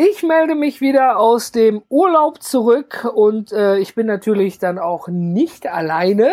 [0.00, 5.08] Ich melde mich wieder aus dem Urlaub zurück und äh, ich bin natürlich dann auch
[5.08, 6.30] nicht alleine,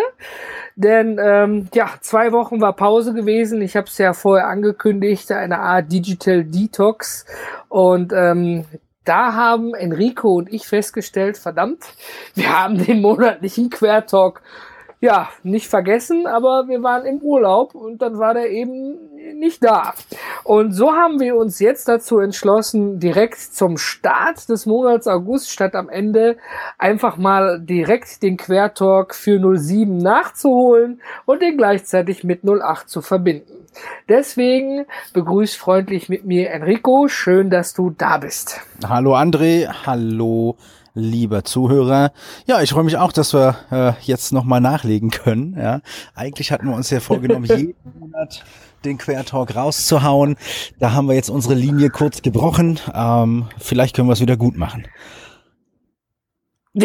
[0.75, 3.63] denn ähm, ja, zwei Wochen war Pause gewesen.
[3.63, 7.25] Ich habe es ja vorher angekündigt, eine Art Digital Detox
[7.67, 8.65] und ähm,
[9.03, 11.85] da haben Enrico und ich festgestellt, verdammt,
[12.35, 14.43] wir haben den monatlichen Quertalk
[15.01, 18.97] ja, nicht vergessen, aber wir waren im Urlaub und dann war der eben
[19.33, 19.93] nicht da.
[20.43, 25.75] Und so haben wir uns jetzt dazu entschlossen, direkt zum Start des Monats August statt
[25.75, 26.37] am Ende
[26.77, 33.65] einfach mal direkt den Quertalk für 07 nachzuholen und den gleichzeitig mit 08 zu verbinden.
[34.07, 37.07] Deswegen begrüßt freundlich mit mir Enrico.
[37.07, 38.61] Schön, dass du da bist.
[38.87, 40.55] Hallo André, hallo
[40.93, 42.13] lieber Zuhörer.
[42.47, 45.55] Ja, ich freue mich auch, dass wir äh, jetzt nochmal nachlegen können.
[45.59, 45.81] Ja,
[46.15, 48.45] eigentlich hatten wir uns ja vorgenommen, jeden Monat
[48.85, 50.37] den Quertalk rauszuhauen.
[50.79, 52.79] Da haben wir jetzt unsere Linie kurz gebrochen.
[52.93, 54.87] Ähm, vielleicht können wir es wieder gut machen.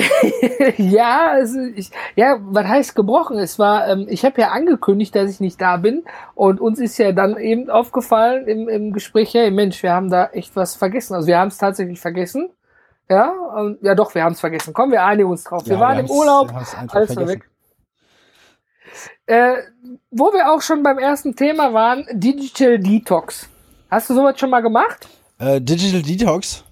[0.77, 3.39] ja, also ich, ja, was heißt gebrochen?
[3.39, 6.05] Es war, ähm, ich habe ja angekündigt, dass ich nicht da bin
[6.37, 10.27] und uns ist ja dann eben aufgefallen im, im Gespräch, hey Mensch, wir haben da
[10.27, 11.15] echt was vergessen.
[11.15, 12.51] Also wir haben es tatsächlich vergessen
[13.11, 14.73] ja, und, ja doch, wir haben es vergessen.
[14.73, 15.67] Komm, wir einigen uns drauf.
[15.67, 17.51] Wir ja, waren wir im Urlaub, alles war weg.
[19.27, 19.57] Äh,
[20.11, 23.49] wo wir auch schon beim ersten Thema waren, Digital Detox.
[23.91, 25.09] Hast du sowas schon mal gemacht?
[25.39, 26.65] Äh, Digital Detox?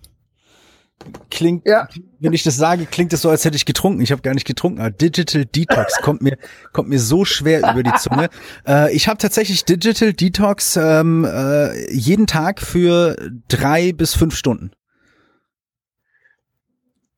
[1.31, 1.89] Klingt, ja.
[2.19, 4.01] wenn ich das sage, klingt es so, als hätte ich getrunken.
[4.01, 4.81] Ich habe gar nicht getrunken.
[4.81, 6.37] Aber Digital Detox kommt mir
[6.73, 8.29] kommt mir so schwer über die Zunge.
[8.67, 13.17] Äh, ich habe tatsächlich Digital Detox ähm, äh, jeden Tag für
[13.49, 14.73] drei bis fünf Stunden.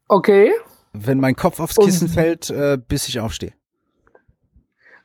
[0.08, 0.52] Okay.
[0.92, 3.52] Wenn mein Kopf aufs Kissen Und, fällt, äh, bis ich aufstehe.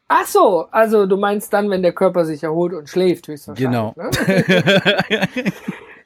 [0.07, 3.71] Ach so, also du meinst dann, wenn der Körper sich erholt und schläft, höchstwahrscheinlich.
[3.71, 3.93] Genau.
[3.97, 5.33] Ne?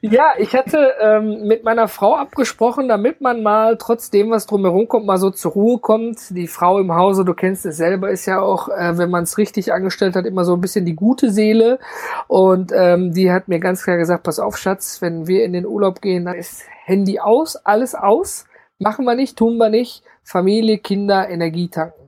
[0.00, 5.04] ja, ich hatte ähm, mit meiner Frau abgesprochen, damit man mal trotzdem, was drumherum kommt,
[5.04, 6.18] mal so zur Ruhe kommt.
[6.30, 9.36] Die Frau im Hause, du kennst es selber, ist ja auch, äh, wenn man es
[9.36, 11.78] richtig angestellt hat, immer so ein bisschen die gute Seele.
[12.26, 15.66] Und ähm, die hat mir ganz klar gesagt, pass auf, Schatz, wenn wir in den
[15.66, 18.46] Urlaub gehen, dann ist Handy aus, alles aus
[18.82, 20.02] Machen wir nicht, tun wir nicht.
[20.22, 21.99] Familie, Kinder, Energie tanken.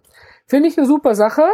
[0.52, 1.44] Finde ich eine super Sache.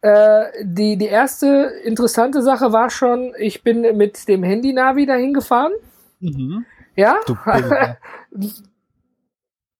[0.00, 5.72] Äh, die, die erste interessante Sache war schon, ich bin mit dem Handy-Navi dahin gefahren.
[6.20, 6.64] Mhm.
[6.94, 7.16] Ja.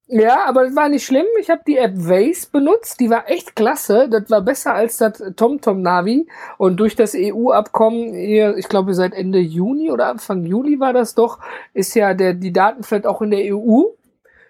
[0.09, 1.27] ja, aber das war nicht schlimm.
[1.39, 2.99] Ich habe die App Waze benutzt.
[2.99, 4.09] Die war echt klasse.
[4.09, 6.27] Das war besser als das TomTom-Navi.
[6.57, 11.15] Und durch das EU-Abkommen, hier, ich glaube seit Ende Juni oder Anfang Juli war das
[11.15, 11.39] doch,
[11.75, 13.85] ist ja der, die Datenflat auch in der EU.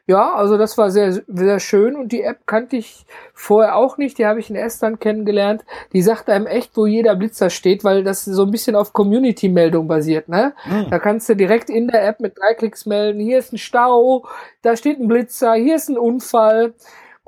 [0.09, 3.05] Ja, also das war sehr, sehr schön und die App kannte ich
[3.35, 4.17] vorher auch nicht.
[4.17, 5.67] Die habe ich in Estland kennengelernt.
[5.93, 9.87] Die sagt einem echt, wo jeder Blitzer steht, weil das so ein bisschen auf Community-Meldung
[9.87, 10.31] basiert.
[10.31, 10.55] Ne?
[10.65, 10.87] Mhm.
[10.89, 13.21] Da kannst du direkt in der App mit drei Klicks melden.
[13.21, 14.27] Hier ist ein Stau,
[14.63, 16.73] da steht ein Blitzer, hier ist ein Unfall.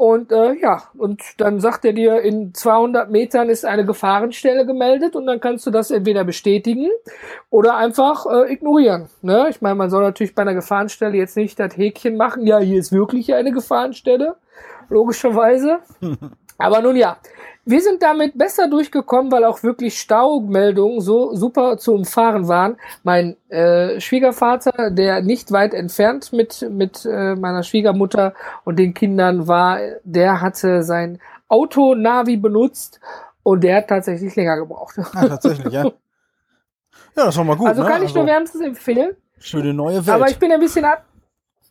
[0.01, 5.15] Und äh, ja, und dann sagt er dir, in 200 Metern ist eine Gefahrenstelle gemeldet
[5.15, 6.89] und dann kannst du das entweder bestätigen
[7.51, 9.11] oder einfach äh, ignorieren.
[9.21, 9.49] Ne?
[9.51, 12.79] Ich meine, man soll natürlich bei einer Gefahrenstelle jetzt nicht das Häkchen machen, ja, hier
[12.79, 14.37] ist wirklich eine Gefahrenstelle,
[14.89, 15.81] logischerweise.
[16.57, 17.19] Aber nun ja,
[17.71, 22.77] wir sind damit besser durchgekommen, weil auch wirklich Staumeldungen so super zu umfahren waren.
[23.03, 29.47] Mein äh, Schwiegervater, der nicht weit entfernt mit, mit äh, meiner Schwiegermutter und den Kindern
[29.47, 33.01] war, der hatte sein Auto-Navi benutzt
[33.43, 34.99] und der hat tatsächlich länger gebraucht.
[35.15, 35.91] Ah, tatsächlich, ja.
[37.17, 37.67] Ja, das war mal gut.
[37.67, 38.05] Also kann ne?
[38.05, 39.17] ich also, nur wärmstens empfehlen.
[39.39, 40.11] Schöne neue Welt.
[40.11, 41.05] Aber ich bin ein bisschen ab,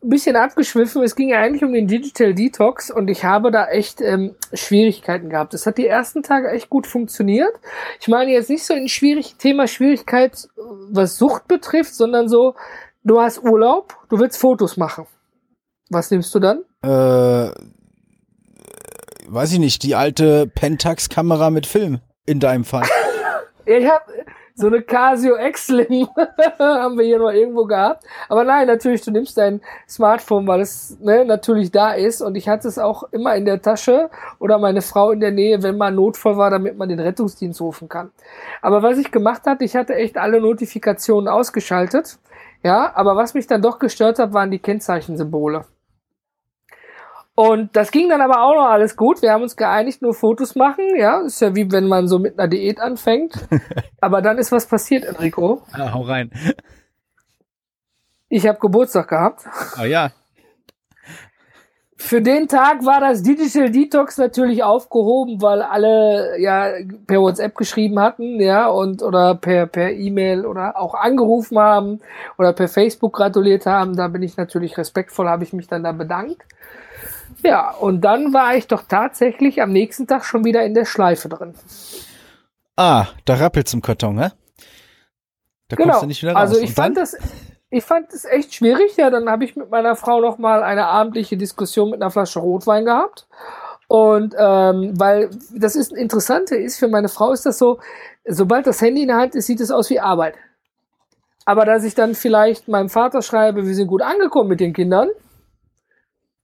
[0.01, 1.04] ein bisschen abgeschwiffen.
[1.04, 5.30] Es ging ja eigentlich um den Digital Detox und ich habe da echt ähm, Schwierigkeiten
[5.30, 5.54] gehabt.
[5.54, 7.54] Es hat die ersten Tage echt gut funktioniert.
[8.00, 10.48] Ich meine jetzt nicht so ein schwierig Thema Schwierigkeit,
[10.92, 12.56] was Sucht betrifft, sondern so,
[13.04, 15.06] du hast Urlaub, du willst Fotos machen.
[15.90, 16.63] Was nimmst du dann?
[16.81, 17.52] Äh,
[19.28, 22.88] weiß ich nicht, die alte Pentax-Kamera mit Film in deinem Fall.
[23.66, 24.06] ich habe
[24.60, 26.10] so eine Casio X-Slim
[26.60, 28.04] haben wir hier noch irgendwo gehabt.
[28.28, 32.22] Aber nein, natürlich, du nimmst dein Smartphone, weil es ne, natürlich da ist.
[32.22, 35.64] Und ich hatte es auch immer in der Tasche oder meine Frau in der Nähe,
[35.64, 38.12] wenn mal Notfall war, damit man den Rettungsdienst rufen kann.
[38.62, 42.20] Aber was ich gemacht hatte, ich hatte echt alle Notifikationen ausgeschaltet.
[42.62, 45.64] Ja, aber was mich dann doch gestört hat, waren die Kennzeichensymbole.
[47.40, 49.22] Und das ging dann aber auch noch alles gut.
[49.22, 50.84] Wir haben uns geeinigt, nur Fotos machen.
[50.98, 53.32] Ja, ist ja wie wenn man so mit einer Diät anfängt.
[54.02, 55.62] aber dann ist was passiert, Enrico.
[55.72, 56.32] Ah, hau rein.
[58.28, 59.46] Ich habe Geburtstag gehabt.
[59.82, 60.12] Oh ja.
[61.96, 66.74] Für den Tag war das Digital Detox natürlich aufgehoben, weil alle ja
[67.08, 72.02] per WhatsApp geschrieben hatten, ja, und oder per per E-Mail oder auch angerufen haben
[72.38, 73.96] oder per Facebook gratuliert haben.
[73.96, 76.44] Da bin ich natürlich respektvoll, habe ich mich dann da bedankt.
[77.44, 81.30] Ja, und dann war ich doch tatsächlich am nächsten Tag schon wieder in der Schleife
[81.30, 81.54] drin.
[82.76, 84.34] Ah, da rappelt's im Karton, ne?
[85.68, 85.90] Da genau.
[85.90, 86.42] kommst du nicht wieder raus.
[86.42, 87.16] Also ich fand das,
[87.70, 88.98] ich fand es echt schwierig.
[88.98, 92.40] Ja, dann habe ich mit meiner Frau noch mal eine abendliche Diskussion mit einer Flasche
[92.40, 93.28] Rotwein gehabt.
[93.88, 97.80] Und ähm, weil das ist Interessante ist, für meine Frau ist das so,
[98.26, 100.36] sobald das Handy in der Hand ist, sieht es aus wie Arbeit.
[101.46, 105.10] Aber dass ich dann vielleicht meinem Vater schreibe, wir sind gut angekommen mit den Kindern,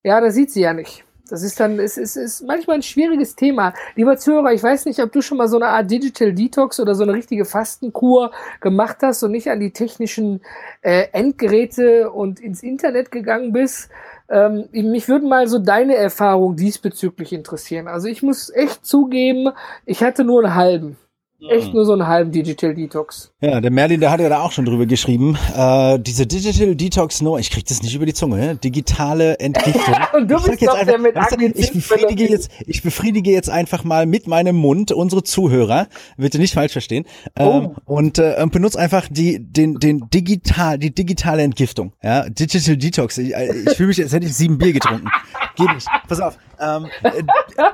[0.05, 1.03] ja, das sieht sie ja nicht.
[1.29, 3.73] Das ist dann, es ist, ist manchmal ein schwieriges Thema.
[3.95, 6.93] Lieber Zuhörer, ich weiß nicht, ob du schon mal so eine Art Digital Detox oder
[6.93, 8.29] so eine richtige Fastenkur
[8.61, 10.41] gemacht hast und nicht an die technischen
[10.83, 13.89] äh, Endgeräte und ins Internet gegangen bist.
[14.29, 17.87] Ähm, mich würden mal so deine Erfahrungen diesbezüglich interessieren.
[17.87, 19.49] Also ich muss echt zugeben,
[19.87, 20.97] ich hatte nur einen halben.
[21.49, 23.31] Echt nur so einen halben Digital Detox.
[23.41, 25.37] Ja, der Merlin, der hat ja da auch schon drüber geschrieben.
[25.55, 28.55] Äh, diese Digital Detox, no, ich krieg das nicht über die Zunge, ne?
[28.55, 29.95] digitale Entgiftung.
[30.13, 33.49] Und du bist doch einfach, der mit weißt du, ich befriedige jetzt, ich befriedige jetzt
[33.49, 35.87] einfach mal mit meinem Mund unsere Zuhörer,
[36.17, 37.05] bitte nicht falsch verstehen,
[37.35, 37.75] ähm, oh.
[37.85, 43.17] und äh, benutze einfach die, den, den digital, die digitale Entgiftung, ja, Digital Detox.
[43.17, 45.09] Ich, äh, ich fühle mich, als hätte ich sieben Bier getrunken.
[45.55, 45.87] Geht nicht.
[46.07, 46.37] Pass auf.
[46.59, 47.23] Ähm, äh,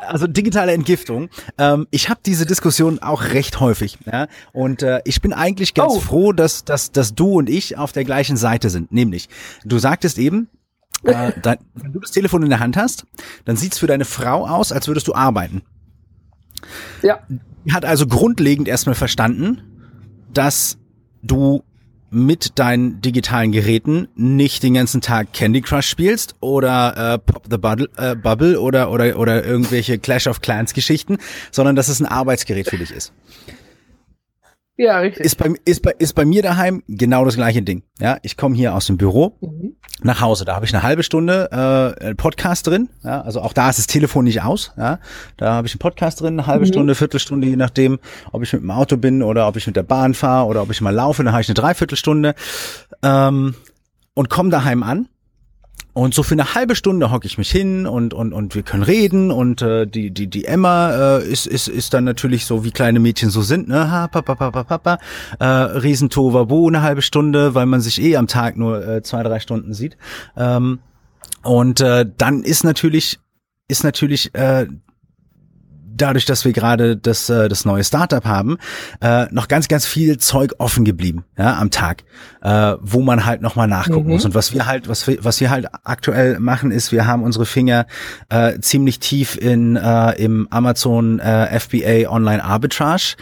[0.08, 1.30] also digitale Entgiftung.
[1.58, 3.98] Ähm, ich habe diese Diskussion auch recht häufig.
[4.06, 4.28] Ja?
[4.52, 6.00] Und äh, ich bin eigentlich ganz oh.
[6.02, 8.92] froh, dass, dass, dass du und ich auf der gleichen Seite sind.
[8.92, 9.30] Nämlich,
[9.64, 10.50] du sagtest eben,
[11.04, 13.06] äh, dein, wenn du das Telefon in der Hand hast,
[13.46, 15.62] dann sieht's für deine Frau aus, als würdest du arbeiten.
[17.02, 17.20] Ja.
[17.72, 19.62] Hat also grundlegend erstmal verstanden,
[20.34, 20.78] dass
[21.24, 21.64] du
[22.12, 27.58] mit deinen digitalen Geräten nicht den ganzen Tag Candy Crush spielst oder äh, Pop the
[27.58, 31.18] Bubble, äh, Bubble oder, oder, oder irgendwelche Clash of Clans Geschichten,
[31.52, 33.14] sondern dass es ein Arbeitsgerät für dich ist.
[34.78, 35.26] Ja, richtig.
[35.26, 37.84] Ist bei, ist bei, ist bei mir daheim genau das gleiche Ding.
[38.00, 39.76] Ja, ich komme hier aus dem Büro mhm.
[40.02, 40.46] nach Hause.
[40.46, 42.90] Da habe ich eine halbe Stunde äh, Podcast drin.
[43.04, 44.72] Ja, also auch da ist das Telefon nicht aus.
[44.78, 45.00] Ja,
[45.38, 46.70] da habe ich einen Podcast drin, eine halbe mhm.
[46.70, 48.00] Stunde, Viertelstunde, je nachdem,
[48.32, 50.72] ob ich mit dem Auto bin oder ob ich mit der Bahn fahre oder ob
[50.72, 51.24] ich mal laufe.
[51.24, 52.34] Dann habe ich eine Dreiviertelstunde
[53.04, 53.56] ähm,
[54.14, 55.10] und komme daheim an
[55.94, 58.84] und so für eine halbe Stunde hocke ich mich hin und und und wir können
[58.84, 62.72] reden und äh, die die die Emma äh, ist ist ist dann natürlich so wie
[62.72, 63.92] kleine Mädchen so sind, ne?
[63.92, 64.98] Ha, papa papa papa
[65.40, 69.40] äh, Riesentoverbo eine halbe Stunde, weil man sich eh am Tag nur äh, zwei drei
[69.40, 69.98] Stunden sieht.
[70.38, 70.80] Ähm,
[71.44, 73.20] und äh, dann ist natürlich
[73.68, 74.68] ist natürlich äh,
[76.02, 78.58] dadurch, dass wir gerade das, äh, das neue Startup haben,
[79.02, 82.04] äh, noch ganz, ganz viel Zeug offen geblieben, ja, am Tag,
[82.42, 84.14] äh, wo man halt nochmal nachgucken mhm.
[84.14, 84.26] muss.
[84.26, 87.46] Und was wir halt, was wir, was wir halt aktuell machen, ist, wir haben unsere
[87.46, 87.86] Finger
[88.30, 93.16] äh, ziemlich tief in äh, im Amazon äh, FBA Online Arbitrage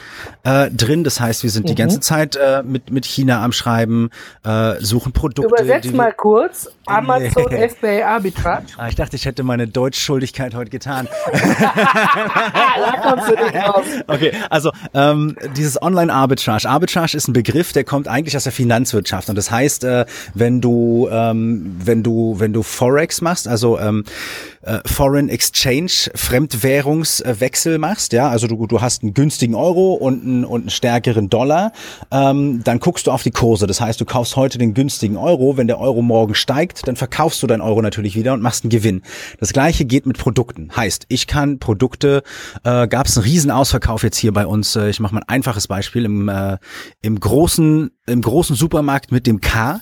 [0.43, 1.03] äh, drin.
[1.03, 1.67] Das heißt, wir sind mhm.
[1.67, 4.09] die ganze Zeit äh, mit mit China am Schreiben,
[4.43, 5.47] äh, suchen Produkte.
[5.47, 8.65] Übersetz mal kurz Amazon FBA Arbitrage.
[8.77, 11.07] Ah, ich dachte, ich hätte meine Deutschschuldigkeit heute getan.
[13.03, 13.85] da kommst du nicht raus.
[14.07, 16.67] Okay, also ähm, dieses Online-Arbitrage.
[16.69, 19.29] Arbitrage ist ein Begriff, der kommt eigentlich aus der Finanzwirtschaft.
[19.29, 24.03] Und das heißt, äh, wenn du, ähm, wenn du, wenn du Forex machst, also ähm,
[24.62, 30.46] äh, Foreign Exchange, Fremdwährungswechsel machst, ja, also du, du hast einen günstigen Euro und einen,
[30.46, 31.72] und einen stärkeren Dollar,
[32.12, 33.68] ähm, dann guckst du auf die Kurse.
[33.68, 37.42] Das heißt, du kaufst heute den günstigen Euro, wenn der Euro morgen steigt, dann verkaufst
[37.44, 39.01] du deinen Euro natürlich wieder und machst einen Gewinn.
[39.39, 40.70] Das gleiche geht mit Produkten.
[40.75, 42.24] Heißt, ich kann Produkte,
[42.63, 44.75] äh, gab es einen riesen Ausverkauf jetzt hier bei uns.
[44.75, 46.58] Äh, ich mache mal ein einfaches Beispiel im, äh,
[47.01, 49.82] im großen im großen Supermarkt mit dem K.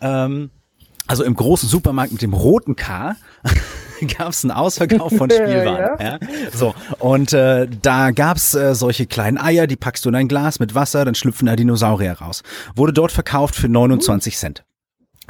[0.00, 0.50] Ähm,
[1.06, 3.16] also im großen Supermarkt mit dem roten K
[4.18, 6.00] gab es einen Ausverkauf von Spielwaren.
[6.00, 6.12] ja.
[6.12, 6.18] ja.
[6.52, 10.60] So und äh, da gab's äh, solche kleinen Eier, die packst du in ein Glas
[10.60, 12.42] mit Wasser, dann schlüpfen da Dinosaurier raus.
[12.74, 14.64] Wurde dort verkauft für 29 Cent.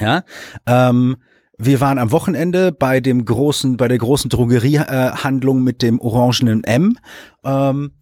[0.00, 0.24] Ja.
[0.66, 1.16] Ähm,
[1.58, 6.62] wir waren am Wochenende bei dem großen, bei der großen Drogeriehandlung äh, mit dem orangenen
[6.62, 6.96] M.
[7.44, 7.92] Ähm,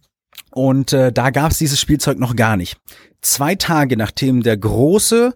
[0.51, 2.77] und äh, da gab's dieses Spielzeug noch gar nicht.
[3.21, 5.35] Zwei Tage nachdem der große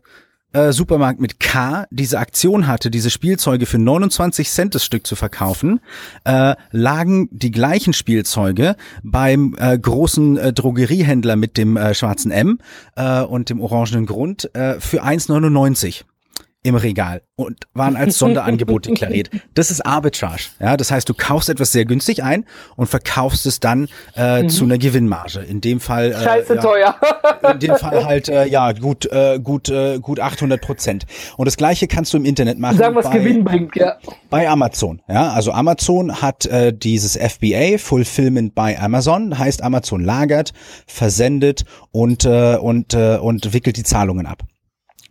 [0.54, 5.16] äh, Supermarkt mit K diese Aktion hatte, diese Spielzeuge für 29 Cent das Stück zu
[5.16, 5.80] verkaufen,
[6.24, 12.60] äh, lagen die gleichen Spielzeuge beim äh, großen äh, Drogeriehändler mit dem äh, schwarzen M
[12.96, 16.04] äh, und dem orangenen Grund äh, für 1,99.
[16.64, 19.30] Im Regal und waren als Sonderangebot deklariert.
[19.56, 20.44] Das ist Arbitrage.
[20.60, 24.50] Ja, das heißt, du kaufst etwas sehr günstig ein und verkaufst es dann äh, mhm.
[24.50, 25.40] zu einer Gewinnmarge.
[25.40, 26.96] In dem Fall äh, scheiße ja, teuer.
[27.52, 31.06] in dem Fall halt äh, ja gut äh, gut äh, gut 800 Prozent.
[31.38, 32.78] Und das gleiche kannst du im Internet machen.
[32.78, 33.98] Sagen was Gewinn bringt, ja.
[34.30, 35.02] Bei Amazon.
[35.08, 40.54] Ja, also Amazon hat äh, dieses FBA Fulfillment by Amazon, heißt Amazon lagert,
[40.86, 44.44] versendet und äh, und äh, und wickelt die Zahlungen ab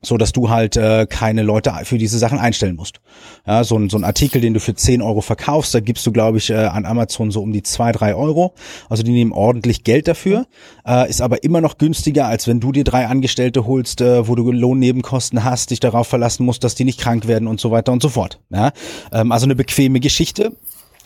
[0.02, 3.00] so dass du halt äh, keine Leute für diese Sachen einstellen musst.
[3.46, 6.12] Ja, so ein, so ein Artikel, den du für 10 Euro verkaufst, da gibst du,
[6.12, 8.54] glaube ich, äh, an Amazon so um die 2, 3 Euro.
[8.88, 10.46] Also die nehmen ordentlich Geld dafür,
[10.86, 14.34] äh, ist aber immer noch günstiger, als wenn du dir drei Angestellte holst, äh, wo
[14.34, 17.92] du Lohnnebenkosten hast, dich darauf verlassen musst, dass die nicht krank werden und so weiter
[17.92, 18.40] und so fort.
[18.50, 18.72] Ja,
[19.12, 20.52] ähm, also eine bequeme Geschichte.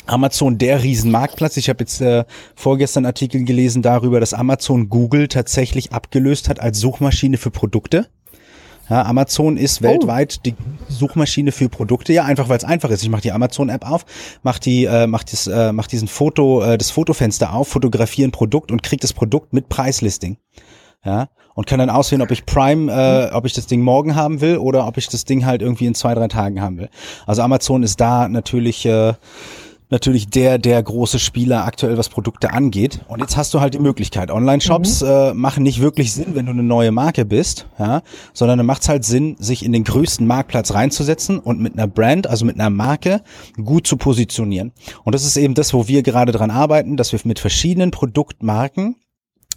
[0.07, 1.57] Amazon der Riesenmarktplatz.
[1.57, 2.25] Ich habe jetzt äh,
[2.55, 8.07] vorgestern Artikel gelesen darüber, dass Amazon Google tatsächlich abgelöst hat als Suchmaschine für Produkte.
[8.91, 9.85] Ja, Amazon ist oh.
[9.85, 10.55] weltweit die
[10.89, 13.03] Suchmaschine für Produkte, ja, einfach weil es einfach ist.
[13.03, 14.05] Ich mache die Amazon-App auf,
[14.43, 18.33] mach die, äh, mach das, äh, mach diesen Foto, äh, das Fotofenster auf, fotografiere ein
[18.33, 20.37] Produkt und krieg das Produkt mit Preislisting.
[21.05, 24.41] Ja, und kann dann auswählen, ob ich Prime, äh, ob ich das Ding morgen haben
[24.41, 26.89] will oder ob ich das Ding halt irgendwie in zwei, drei Tagen haben will.
[27.27, 29.13] Also Amazon ist da natürlich äh,
[29.91, 33.01] natürlich der, der große Spieler aktuell, was Produkte angeht.
[33.09, 34.31] Und jetzt hast du halt die Möglichkeit.
[34.31, 35.09] Online-Shops mhm.
[35.09, 38.83] äh, machen nicht wirklich Sinn, wenn du eine neue Marke bist, ja, sondern dann macht
[38.83, 42.59] es halt Sinn, sich in den größten Marktplatz reinzusetzen und mit einer Brand, also mit
[42.59, 43.23] einer Marke,
[43.63, 44.73] gut zu positionieren.
[45.05, 48.97] Und das ist eben das, wo wir gerade dran arbeiten, dass wir mit verschiedenen Produktmarken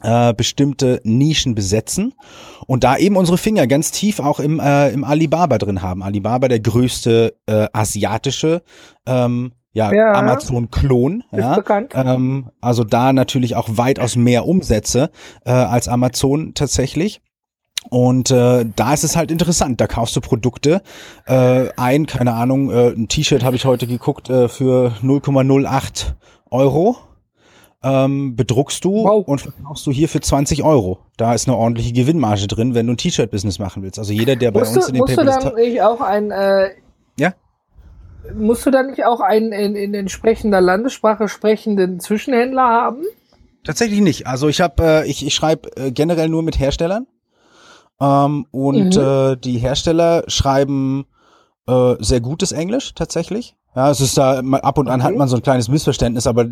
[0.04, 2.14] äh, bestimmte Nischen besetzen
[2.68, 6.04] und da eben unsere Finger ganz tief auch im, äh, im Alibaba drin haben.
[6.04, 8.62] Alibaba der größte äh, asiatische
[9.06, 10.14] ähm, ja, ja.
[10.14, 11.24] Amazon-Klon.
[11.32, 11.94] Ja, bekannt.
[11.96, 15.12] Ähm, also da natürlich auch weitaus mehr Umsätze
[15.46, 17.22] äh, als Amazon tatsächlich.
[17.90, 19.80] Und äh, da ist es halt interessant.
[19.80, 20.82] Da kaufst du Produkte
[21.26, 26.14] äh, ein, keine Ahnung, äh, ein T-Shirt habe ich heute geguckt äh, für 0,08
[26.50, 26.98] Euro.
[27.84, 29.26] Ähm, bedruckst du wow.
[29.28, 31.00] und verkaufst du hier für 20 Euro.
[31.16, 34.00] Da ist eine ordentliche Gewinnmarge drin, wenn du ein T-Shirt-Business machen willst.
[34.00, 36.32] Also jeder, der bei musst uns du, in den musst Paper du dann auch ein
[36.32, 36.72] äh,
[37.20, 37.34] ja?
[38.36, 43.04] Musst du da nicht auch einen in, in entsprechender Landessprache sprechenden Zwischenhändler haben?
[43.64, 44.28] Tatsächlich nicht.
[44.28, 47.08] Also ich habe, äh, ich, ich schreibe äh, generell nur mit Herstellern
[48.00, 49.02] ähm, und mhm.
[49.02, 51.06] äh, die Hersteller schreiben
[51.68, 53.56] äh, sehr gutes Englisch tatsächlich.
[53.76, 55.10] Ja, es ist da ab und an okay.
[55.10, 56.46] hat man so ein kleines Missverständnis, aber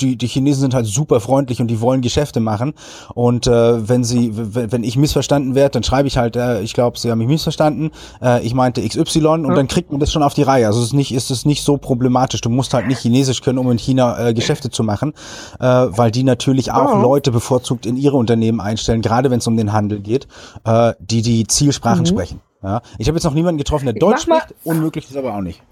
[0.00, 2.74] die, die Chinesen sind halt super freundlich und die wollen Geschäfte machen.
[3.14, 6.98] Und äh, wenn sie, wenn ich missverstanden werde, dann schreibe ich halt, äh, ich glaube,
[6.98, 7.90] sie haben mich missverstanden.
[8.22, 9.54] Äh, ich meinte XY und ja.
[9.54, 10.66] dann kriegt man das schon auf die Reihe.
[10.66, 12.40] Also es ist nicht, ist es nicht so problematisch.
[12.40, 15.12] Du musst halt nicht Chinesisch können, um in China äh, Geschäfte zu machen,
[15.60, 17.02] äh, weil die natürlich auch ja.
[17.02, 20.26] Leute bevorzugt in ihre Unternehmen einstellen, gerade wenn es um den Handel geht,
[20.64, 22.06] äh, die die Zielsprachen mhm.
[22.06, 22.40] sprechen.
[22.62, 24.54] Ja, ich habe jetzt noch niemanden getroffen, der ich Deutsch spricht.
[24.64, 25.62] Unmöglich ist aber auch nicht.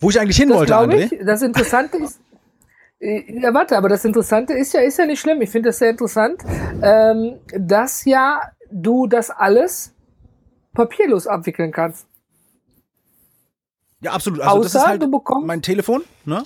[0.00, 1.12] Wo ich eigentlich hin das wollte, André.
[1.12, 2.20] Ich, das Interessante ist,
[3.00, 5.42] ja, warte, aber das Interessante ist ja, ist ja nicht schlimm.
[5.42, 6.42] Ich finde das sehr interessant,
[6.82, 9.94] ähm, dass ja du das alles
[10.72, 12.06] papierlos abwickeln kannst.
[14.00, 14.40] Ja, absolut.
[14.40, 16.44] Also Außer das ist halt du bekommst mein Telefon, ne?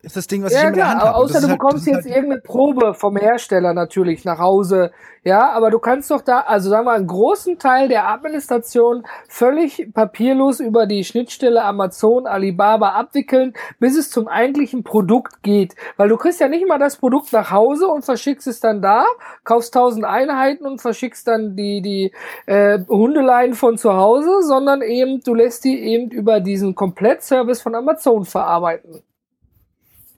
[0.00, 1.16] Ist das Ding, was ja, ich immer klar, in der Hand habe.
[1.16, 4.92] Außer du halt, bekommst jetzt halt irgendeine Probe vom Hersteller natürlich nach Hause.
[5.24, 9.92] Ja, aber du kannst doch da, also sagen wir, einen großen Teil der Administration völlig
[9.92, 15.74] papierlos über die Schnittstelle Amazon, Alibaba abwickeln, bis es zum eigentlichen Produkt geht.
[15.96, 19.04] Weil du kriegst ja nicht mal das Produkt nach Hause und verschickst es dann da,
[19.42, 22.12] kaufst tausend Einheiten und verschickst dann die, die
[22.46, 27.74] äh, Hundeleien von zu Hause, sondern eben, du lässt die eben über diesen Komplettservice von
[27.74, 29.02] Amazon verarbeiten.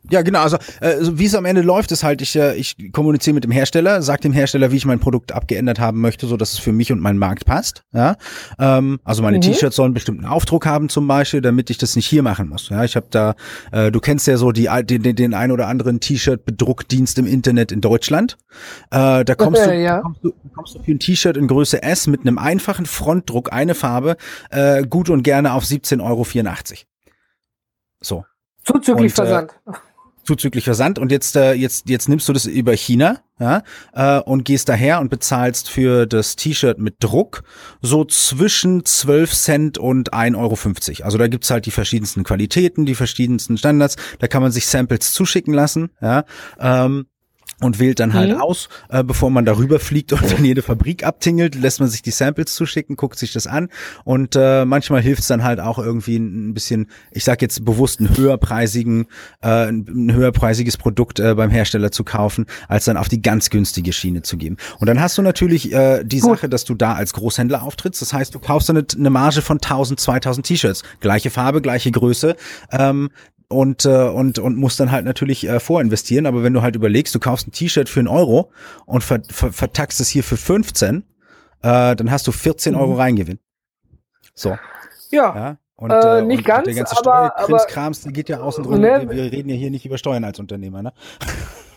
[0.09, 0.41] Ja, genau.
[0.41, 3.51] Also, äh, wie es am Ende läuft, ist halt, ich, äh, ich kommuniziere mit dem
[3.51, 6.73] Hersteller, sage dem Hersteller, wie ich mein Produkt abgeändert haben möchte, so dass es für
[6.73, 7.83] mich und meinen Markt passt.
[7.93, 8.17] Ja,
[8.59, 9.43] ähm, also meine mhm.
[9.43, 12.71] T-Shirts sollen bestimmten Aufdruck haben zum Beispiel, damit ich das nicht hier machen muss.
[12.71, 13.35] Ja, ich habe da,
[13.73, 17.71] äh, du kennst ja so die, den, den, den ein oder anderen T-Shirt-Bedruckdienst im Internet
[17.71, 18.39] in Deutschland.
[18.91, 20.01] Äh, da kommst, du, ja.
[20.01, 23.75] kommst du, kommst du für ein T-Shirt in Größe S mit einem einfachen Frontdruck, eine
[23.75, 24.17] Farbe,
[24.51, 26.27] äh, gut und gerne auf 17,84 Euro.
[28.01, 28.25] So.
[28.65, 29.53] Zuzüglich äh, Versand.
[29.67, 29.73] Äh,
[30.25, 33.63] zuzüglich Versand und jetzt äh, jetzt jetzt nimmst du das über China ja,
[33.95, 37.43] äh, und gehst daher und bezahlst für das T-Shirt mit Druck
[37.81, 41.05] so zwischen 12 Cent und 1,50 Euro.
[41.05, 43.97] Also da gibt's halt die verschiedensten Qualitäten, die verschiedensten Standards.
[44.19, 45.91] Da kann man sich Samples zuschicken lassen.
[46.01, 46.25] Ja,
[46.59, 47.07] ähm,
[47.61, 48.41] und wählt dann halt mhm.
[48.41, 52.11] aus, äh, bevor man darüber fliegt und dann jede Fabrik abtingelt, lässt man sich die
[52.11, 53.69] Samples zuschicken, guckt sich das an
[54.05, 58.01] und äh, manchmal hilft es dann halt auch irgendwie ein bisschen, ich sag jetzt bewusst
[58.01, 59.07] ein höherpreisigen,
[59.43, 63.93] äh, ein höherpreisiges Produkt äh, beim Hersteller zu kaufen, als dann auf die ganz günstige
[63.93, 64.57] Schiene zu geben.
[64.79, 66.39] Und dann hast du natürlich äh, die Gut.
[66.39, 68.01] Sache, dass du da als Großhändler auftrittst.
[68.01, 72.37] Das heißt, du kaufst dann eine Marge von 1000, 2000 T-Shirts, gleiche Farbe, gleiche Größe.
[72.73, 73.11] Ähm,
[73.51, 76.27] und, äh, und, und musst dann halt natürlich äh, vorinvestieren.
[76.27, 78.53] Aber wenn du halt überlegst, du kaufst ein T-Shirt für einen Euro
[78.87, 80.99] und ver, ver, vertackst es hier für 15,
[81.63, 83.01] äh, dann hast du 14 Euro mhm.
[83.01, 83.39] Reingewinn.
[84.35, 84.57] So.
[85.11, 85.35] Ja.
[85.35, 85.57] ja?
[85.75, 88.81] Und, äh, äh nicht und, ganz, der ganze aber, Steuerkrimskrams, der geht ja außen drum.
[88.81, 90.93] Ne, wir, wir reden ja hier nicht über Steuern als Unternehmer, ne?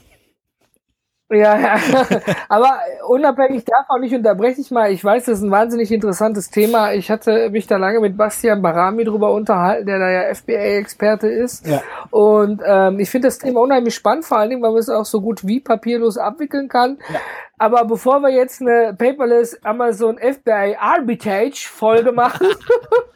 [1.34, 1.76] Ja, ja.
[2.50, 6.94] aber unabhängig davon, nicht unterbreche ich mal, ich weiß, das ist ein wahnsinnig interessantes Thema.
[6.94, 11.68] Ich hatte mich da lange mit Bastian Barami drüber unterhalten, der da ja FBA-Experte ist.
[11.68, 11.82] Ja.
[12.12, 15.06] Und ähm, ich finde das Thema unheimlich spannend, vor allen Dingen, weil man es auch
[15.06, 17.00] so gut wie papierlos abwickeln kann.
[17.12, 17.20] Ja.
[17.58, 22.48] Aber bevor wir jetzt eine Paperless Amazon FBI Arbitrage Folge machen,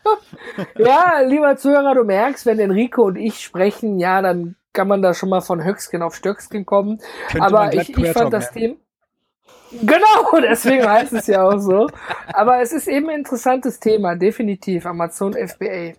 [0.77, 5.15] ja, lieber Zuhörer, du merkst, wenn Enrico und ich sprechen, ja, dann kann man da
[5.15, 6.99] schon mal von Höchstgen auf Stöcksken kommen.
[7.31, 8.75] Könnte Aber ich, ich fand das Thema.
[9.71, 11.87] Genau, deswegen heißt es ja auch so.
[12.31, 14.85] Aber es ist eben ein interessantes Thema, definitiv.
[14.85, 15.93] Amazon FBA.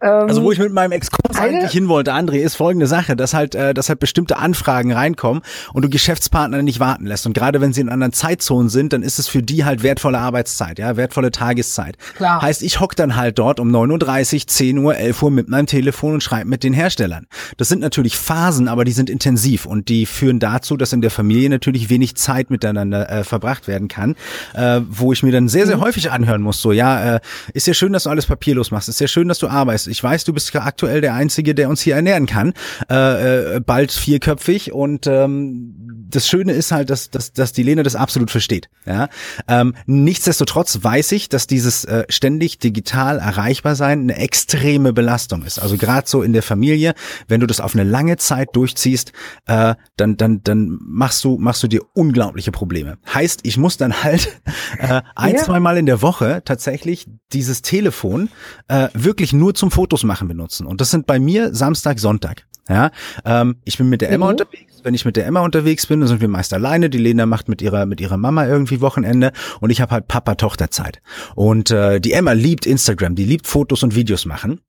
[0.00, 3.34] Ähm, also wo ich mit meinem Exkurs eigentlich hin wollte, André, ist folgende Sache, dass
[3.34, 5.42] halt, äh, dass halt bestimmte Anfragen reinkommen
[5.72, 7.26] und du Geschäftspartner nicht warten lässt.
[7.26, 10.18] Und gerade wenn sie in anderen Zeitzonen sind, dann ist es für die halt wertvolle
[10.18, 11.96] Arbeitszeit, ja, wertvolle Tageszeit.
[12.16, 12.42] Klar.
[12.42, 15.66] Heißt, ich hock dann halt dort um 9.30 Uhr, 10 Uhr, 11 Uhr mit meinem
[15.66, 17.26] Telefon und schreibe mit den Herstellern.
[17.56, 21.10] Das sind natürlich Phasen, aber die sind intensiv und die führen dazu, dass in der
[21.10, 24.14] Familie natürlich wenig Zeit miteinander äh, verbracht werden kann,
[24.54, 25.82] äh, wo ich mir dann sehr, sehr mhm.
[25.82, 27.20] häufig anhören muss, so, ja, äh,
[27.52, 30.02] ist ja schön, dass du alles papierlos machst, ist ja schön, dass du arbeitest, ich
[30.02, 32.54] weiß, du bist aktuell der Einzige, der uns hier ernähren kann.
[32.90, 37.82] Äh, äh, bald vierköpfig und ähm, das Schöne ist halt, dass, dass, dass die Lene
[37.82, 38.68] das absolut versteht.
[38.86, 39.08] Ja?
[39.46, 45.58] Ähm, nichtsdestotrotz weiß ich, dass dieses äh, ständig digital erreichbar sein eine extreme Belastung ist.
[45.58, 46.94] Also gerade so in der Familie,
[47.28, 49.12] wenn du das auf eine lange Zeit durchziehst,
[49.46, 52.98] äh, dann, dann, dann machst du, machst du dir unglaubliche Probleme.
[53.12, 54.40] Heißt, ich muss dann halt
[54.78, 55.42] äh, ein, ja.
[55.42, 58.30] zwei Mal in der Woche tatsächlich dieses Telefon
[58.68, 60.66] äh, wirklich nur zum Fotos machen benutzen.
[60.66, 62.46] Und das sind bei mir Samstag, Sonntag.
[62.68, 62.90] Ja,
[63.24, 64.32] ähm, ich bin mit der Emma mhm.
[64.32, 64.67] unterwegs.
[64.84, 66.90] Wenn ich mit der Emma unterwegs bin, dann sind wir meist alleine.
[66.90, 71.00] Die Lena macht mit ihrer mit ihrer Mama irgendwie Wochenende und ich habe halt Papa-Tochter-Zeit.
[71.34, 74.60] Und äh, die Emma liebt Instagram, die liebt Fotos und Videos machen.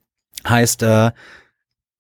[0.48, 1.12] Heißt, äh,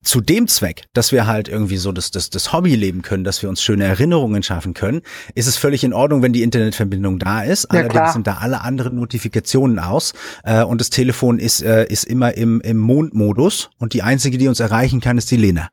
[0.01, 3.41] zu dem Zweck, dass wir halt irgendwie so das, das, das Hobby leben können, dass
[3.41, 5.01] wir uns schöne Erinnerungen schaffen können,
[5.35, 7.63] ist es völlig in Ordnung, wenn die Internetverbindung da ist.
[7.63, 8.13] Ja, Allerdings klar.
[8.13, 12.61] sind da alle anderen Notifikationen aus äh, und das Telefon ist, äh, ist immer im,
[12.61, 15.69] im Mondmodus und die einzige, die uns erreichen kann, ist die Lena.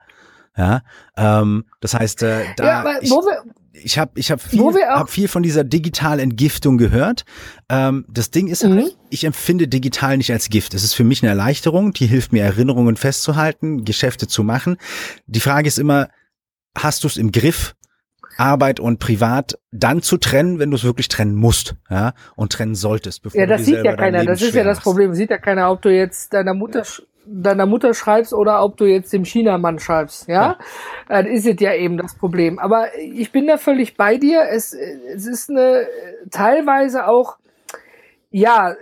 [0.57, 0.83] Ja,
[1.17, 3.13] ähm, das heißt, äh, da ja, aber, ich,
[3.75, 7.25] ich habe ich hab viel, hab viel von dieser Digitalentgiftung gehört.
[7.69, 8.77] Ähm, das Ding ist, mhm.
[8.77, 10.73] halt, ich empfinde digital nicht als Gift.
[10.73, 14.79] Es ist für mich eine Erleichterung, die hilft mir, Erinnerungen festzuhalten, Geschäfte zu machen.
[15.27, 16.09] Die Frage ist immer,
[16.77, 17.75] hast du es im Griff,
[18.39, 22.75] Arbeit und Privat dann zu trennen, wenn du es wirklich trennen musst, ja, und trennen
[22.75, 23.23] solltest.
[23.23, 24.25] Bevor ja, das sieht ja keiner.
[24.25, 25.15] Das ist ja das Problem.
[25.15, 26.85] Sieht ja keiner, ob du jetzt deiner Mutter
[27.27, 30.57] deiner Mutter schreibst oder ob du jetzt dem Chinamann schreibst, ja?
[31.09, 31.23] ja.
[31.23, 32.59] Das ist es ja eben das Problem.
[32.59, 34.43] Aber ich bin da völlig bei dir.
[34.49, 35.87] Es, es ist eine
[36.31, 37.37] teilweise auch,
[38.31, 38.77] ja,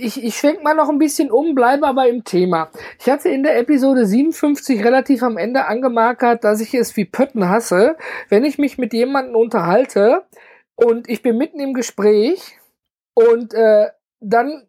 [0.00, 2.70] ich, ich schwenk mal noch ein bisschen um, bleibe aber im Thema.
[2.98, 7.48] Ich hatte in der Episode 57 relativ am Ende angemarkert, dass ich es wie Pötten
[7.48, 7.96] hasse,
[8.28, 10.24] wenn ich mich mit jemandem unterhalte
[10.74, 12.58] und ich bin mitten im Gespräch
[13.14, 13.88] und äh,
[14.20, 14.66] dann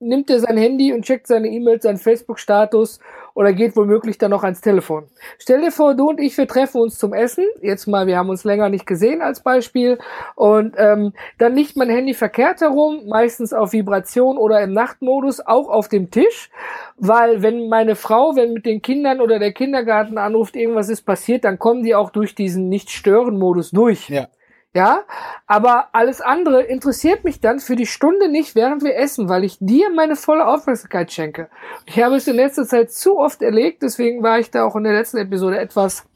[0.00, 2.98] nimmt er sein Handy und checkt seine E-Mails, seinen Facebook-Status
[3.34, 5.04] oder geht womöglich dann noch ans Telefon.
[5.38, 7.44] Stell dir vor, du und ich, wir treffen uns zum Essen.
[7.60, 9.98] Jetzt mal, wir haben uns länger nicht gesehen als Beispiel.
[10.34, 15.68] Und ähm, dann liegt mein Handy verkehrt herum, meistens auf Vibration oder im Nachtmodus, auch
[15.68, 16.50] auf dem Tisch.
[16.96, 21.44] Weil wenn meine Frau, wenn mit den Kindern oder der Kindergarten anruft, irgendwas ist passiert,
[21.44, 24.08] dann kommen die auch durch diesen Nicht-Stören-Modus durch.
[24.08, 24.28] Ja.
[24.72, 25.00] Ja,
[25.48, 29.58] aber alles andere interessiert mich dann für die Stunde nicht, während wir essen, weil ich
[29.58, 31.48] dir meine volle Aufmerksamkeit schenke.
[31.86, 34.84] Ich habe es in letzter Zeit zu oft erlegt, deswegen war ich da auch in
[34.84, 36.06] der letzten Episode etwas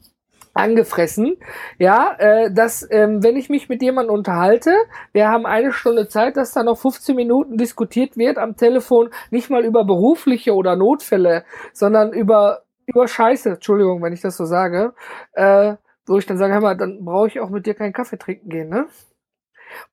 [0.53, 1.35] angefressen,
[1.79, 4.73] ja, äh, dass ähm, wenn ich mich mit jemandem unterhalte,
[5.11, 9.49] wir haben eine Stunde Zeit, dass da noch 15 Minuten diskutiert wird am Telefon, nicht
[9.49, 14.93] mal über berufliche oder Notfälle, sondern über über Scheiße, Entschuldigung, wenn ich das so sage,
[15.33, 18.17] äh, wo ich dann sage, hör mal, dann brauche ich auch mit dir keinen Kaffee
[18.17, 18.87] trinken gehen, ne?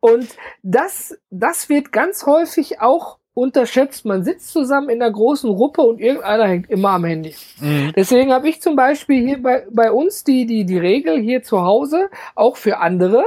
[0.00, 4.04] Und das, das wird ganz häufig auch unterschätzt.
[4.04, 7.34] Man sitzt zusammen in einer großen Ruppe und irgendeiner hängt immer am Handy.
[7.60, 7.92] Mhm.
[7.96, 11.62] Deswegen habe ich zum Beispiel hier bei, bei uns die, die, die Regel hier zu
[11.62, 13.24] Hause, auch für andere.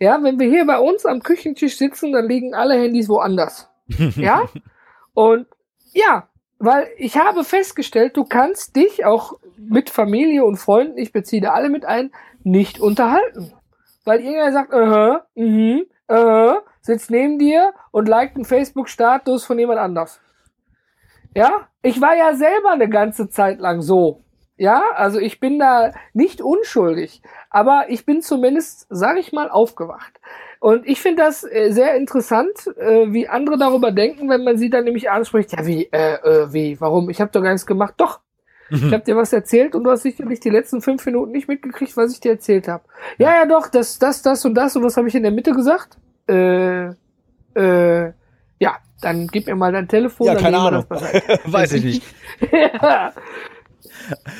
[0.00, 3.68] Ja, wenn wir hier bei uns am Küchentisch sitzen, dann liegen alle Handys woanders.
[4.16, 4.42] ja?
[5.14, 5.46] Und
[5.92, 11.42] ja, weil ich habe festgestellt, du kannst dich auch mit Familie und Freunden, ich beziehe
[11.42, 12.12] da alle mit ein,
[12.42, 13.52] nicht unterhalten.
[14.04, 19.58] Weil irgendwer sagt, äh, uh mhm, äh, sitzt neben dir und liked einen Facebook-Status von
[19.58, 20.20] jemand anders.
[21.34, 24.20] Ja, ich war ja selber eine ganze Zeit lang so.
[24.56, 30.20] Ja, also ich bin da nicht unschuldig, aber ich bin zumindest, sag ich mal, aufgewacht.
[30.60, 34.70] Und ich finde das äh, sehr interessant, äh, wie andere darüber denken, wenn man sie
[34.70, 37.10] dann nämlich anspricht, ja, wie, äh, äh, wie, warum?
[37.10, 37.94] Ich habe doch gar nichts gemacht.
[37.96, 38.20] Doch,
[38.70, 41.96] ich habe dir was erzählt und du hast sicherlich die letzten fünf Minuten nicht mitgekriegt,
[41.96, 42.84] was ich dir erzählt habe.
[43.18, 45.52] Ja, ja, doch, das, das, das und das und was habe ich in der Mitte
[45.52, 45.98] gesagt?
[46.28, 46.88] Äh,
[47.54, 48.12] äh,
[48.58, 50.26] ja, dann gib mir mal dein Telefon.
[50.26, 50.84] Ja, keine Ahnung.
[51.44, 52.02] Weiß ich nicht.
[52.52, 53.12] ja.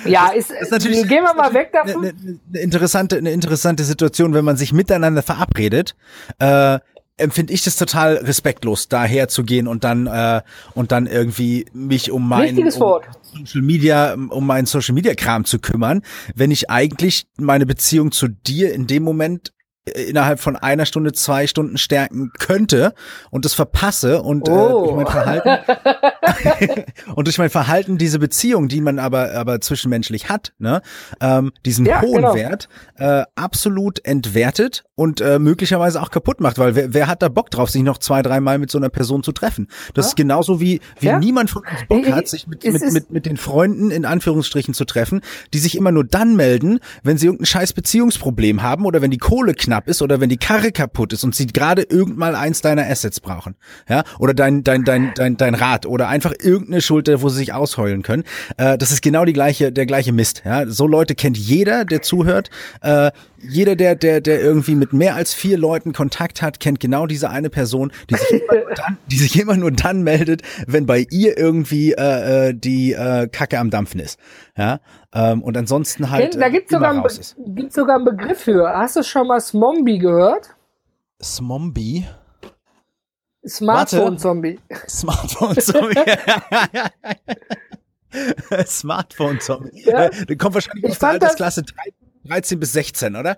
[0.05, 2.05] Ja, ist, ist natürlich, gehen wir mal weg davon.
[2.05, 2.15] Eine,
[2.49, 5.95] eine, interessante, eine interessante Situation, wenn man sich miteinander verabredet.
[6.39, 6.81] Äh,
[7.17, 10.43] empfinde ich das total respektlos, daher zu gehen und dann äh,
[10.75, 15.59] und dann irgendwie mich um mein um Social Media um meinen Social Media Kram zu
[15.59, 16.03] kümmern,
[16.35, 19.53] wenn ich eigentlich meine Beziehung zu dir in dem Moment
[19.85, 22.95] innerhalb von einer Stunde, zwei Stunden stärken könnte
[23.31, 24.53] und das verpasse und oh.
[24.53, 30.31] äh, durch mein Verhalten und durch mein Verhalten diese Beziehung, die man aber aber zwischenmenschlich
[30.31, 30.81] hat, ne,
[31.21, 32.35] ähm, diesen ja, hohen genau.
[32.35, 37.29] Wert äh, absolut entwertet und äh, möglicherweise auch kaputt macht, weil wer, wer hat da
[37.29, 39.69] Bock drauf, sich noch zwei, dreimal mit so einer Person zu treffen?
[39.93, 40.09] Das ja?
[40.11, 41.19] ist genauso wie wie ja?
[41.19, 44.87] niemand von uns Bock hat, sich mit, mit, mit, mit den Freunden in Anführungsstrichen zu
[44.87, 45.21] treffen,
[45.53, 49.19] die sich immer nur dann melden, wenn sie irgendein scheiß Beziehungsproblem haben oder wenn die
[49.19, 52.61] Kohle knapp knapp ist oder wenn die Karre kaputt ist und sie gerade irgendwann eins
[52.61, 53.57] deiner Assets brauchen,
[53.89, 57.53] ja, oder dein dein dein dein dein Rad oder einfach irgendeine Schulter, wo sie sich
[57.53, 58.23] ausheulen können.
[58.57, 60.43] Äh, das ist genau die gleiche der gleiche Mist.
[60.45, 62.51] Ja, so Leute kennt jeder, der zuhört.
[62.83, 63.11] Äh,
[63.49, 67.31] jeder, der, der, der irgendwie mit mehr als vier Leuten Kontakt hat, kennt genau diese
[67.31, 71.07] eine Person, die sich immer nur dann, die sich immer nur dann meldet, wenn bei
[71.11, 74.19] ihr irgendwie äh, äh die äh, Kacke am Dampfen ist.
[74.57, 74.81] Ja,
[75.13, 76.41] ähm, und ansonsten halt.
[76.41, 78.69] Da gibt's sogar, ein gibt's sogar einen Begriff für.
[78.69, 80.51] Hast du schon mal Smombie gehört?
[81.23, 82.05] Smombie?
[83.47, 84.59] Smartphone-Zombie.
[84.89, 86.01] Smartphone-Zombie.
[88.67, 89.83] Smartphone-Zombie.
[89.85, 90.09] Ja.
[90.09, 91.65] Der kommt wahrscheinlich aus der Altersklasse
[92.29, 93.37] 13 bis 16, oder?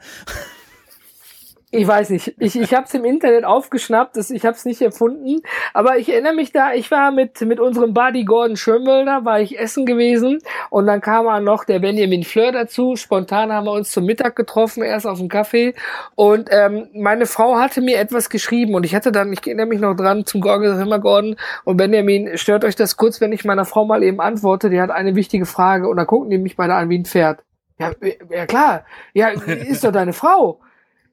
[1.73, 2.35] Ich weiß nicht.
[2.39, 5.43] Ich, ich habe es im Internet aufgeschnappt, ich habe es nicht erfunden.
[5.75, 9.59] Aber ich erinnere mich da, ich war mit, mit unserem Buddy Gordon Schönwölder, war ich
[9.59, 10.39] essen gewesen.
[10.71, 12.95] Und dann kam auch noch der Benjamin Fleur dazu.
[12.95, 15.75] Spontan haben wir uns zum Mittag getroffen, erst auf dem Kaffee.
[16.15, 18.75] Und ähm, meine Frau hatte mir etwas geschrieben.
[18.75, 21.77] Und ich hatte dann, ich erinnere mich noch dran, zum Gordon gesagt, immer Gordon und
[21.77, 24.71] Benjamin, stört euch das kurz, wenn ich meiner Frau mal eben antworte.
[24.71, 25.89] Die hat eine wichtige Frage.
[25.89, 27.41] Und dann gucken die mich beide an wie ein Pferd.
[27.79, 27.93] Ja,
[28.31, 28.85] ja klar.
[29.13, 30.61] Ja, ist doch deine Frau.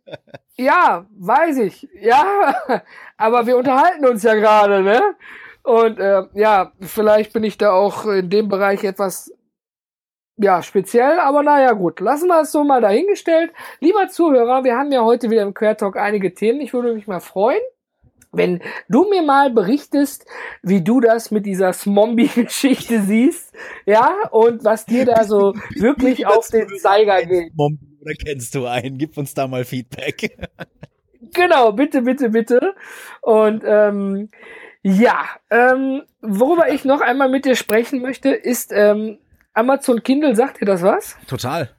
[0.55, 1.87] Ja, weiß ich.
[1.99, 2.53] Ja,
[3.17, 5.01] aber wir unterhalten uns ja gerade, ne?
[5.63, 9.31] Und äh, ja, vielleicht bin ich da auch in dem Bereich etwas
[10.37, 11.99] ja, speziell, aber naja, gut.
[11.99, 13.51] Lassen wir es so mal dahingestellt.
[13.79, 16.59] Lieber Zuhörer, wir haben ja heute wieder im Quertalk einige Themen.
[16.61, 17.61] Ich würde mich mal freuen,
[18.33, 20.25] wenn du mir mal berichtest,
[20.61, 23.53] wie du das mit dieser Smombie-Geschichte siehst,
[23.85, 27.53] ja, und was dir da so wirklich auf den Zeiger geht.
[27.55, 28.97] Oder kennst du einen?
[28.97, 30.37] Gib uns da mal Feedback.
[31.33, 32.75] genau, bitte, bitte, bitte.
[33.21, 34.29] Und ähm,
[34.81, 39.19] ja, ähm, worüber ich noch einmal mit dir sprechen möchte, ist ähm,
[39.53, 40.35] Amazon Kindle.
[40.35, 41.17] Sagt dir das was?
[41.27, 41.69] Total.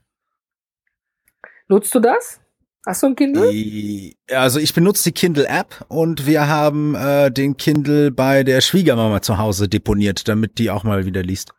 [1.69, 2.41] Nutzt du das?
[2.87, 4.13] Hast du ein Kindle?
[4.31, 9.39] Also ich benutze die Kindle-App und wir haben äh, den Kindle bei der Schwiegermama zu
[9.39, 11.53] Hause deponiert, damit die auch mal wieder liest.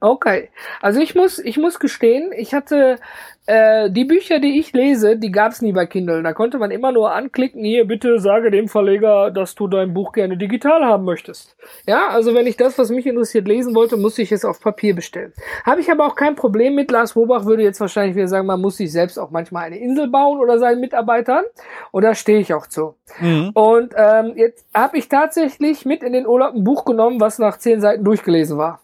[0.00, 2.98] Okay, also ich muss, ich muss gestehen, ich hatte
[3.46, 6.22] äh, die Bücher, die ich lese, die gab's nie bei Kindle.
[6.22, 10.12] Da konnte man immer nur anklicken, hier bitte sage dem Verleger, dass du dein Buch
[10.12, 11.56] gerne digital haben möchtest.
[11.86, 14.94] Ja, also wenn ich das, was mich interessiert, lesen wollte, musste ich es auf Papier
[14.94, 15.32] bestellen.
[15.64, 16.92] Habe ich aber auch kein Problem mit.
[16.92, 20.06] Lars Wobach würde jetzt wahrscheinlich wieder sagen, man muss sich selbst auch manchmal eine Insel
[20.06, 21.44] bauen oder seinen Mitarbeitern.
[21.90, 22.94] Und da stehe ich auch zu.
[23.18, 23.50] Mhm.
[23.54, 27.58] Und ähm, jetzt habe ich tatsächlich mit in den Urlaub ein Buch genommen, was nach
[27.58, 28.80] zehn Seiten durchgelesen war.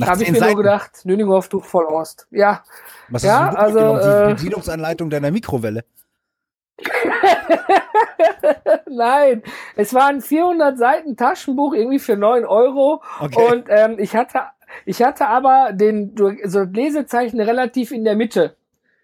[0.00, 0.54] Da habe ich mir Seiten.
[0.54, 2.26] nur gedacht, Nüninghoff, du Vollhorst.
[2.30, 2.62] Ja.
[3.08, 5.84] Was ja, hast du also äh, die Bedienungsanleitung deiner Mikrowelle.
[8.88, 9.42] Nein,
[9.76, 13.52] es war ein 400 Seiten Taschenbuch irgendwie für 9 Euro okay.
[13.52, 14.40] und ähm, ich hatte
[14.84, 18.56] ich hatte aber den so Lesezeichen relativ in der Mitte.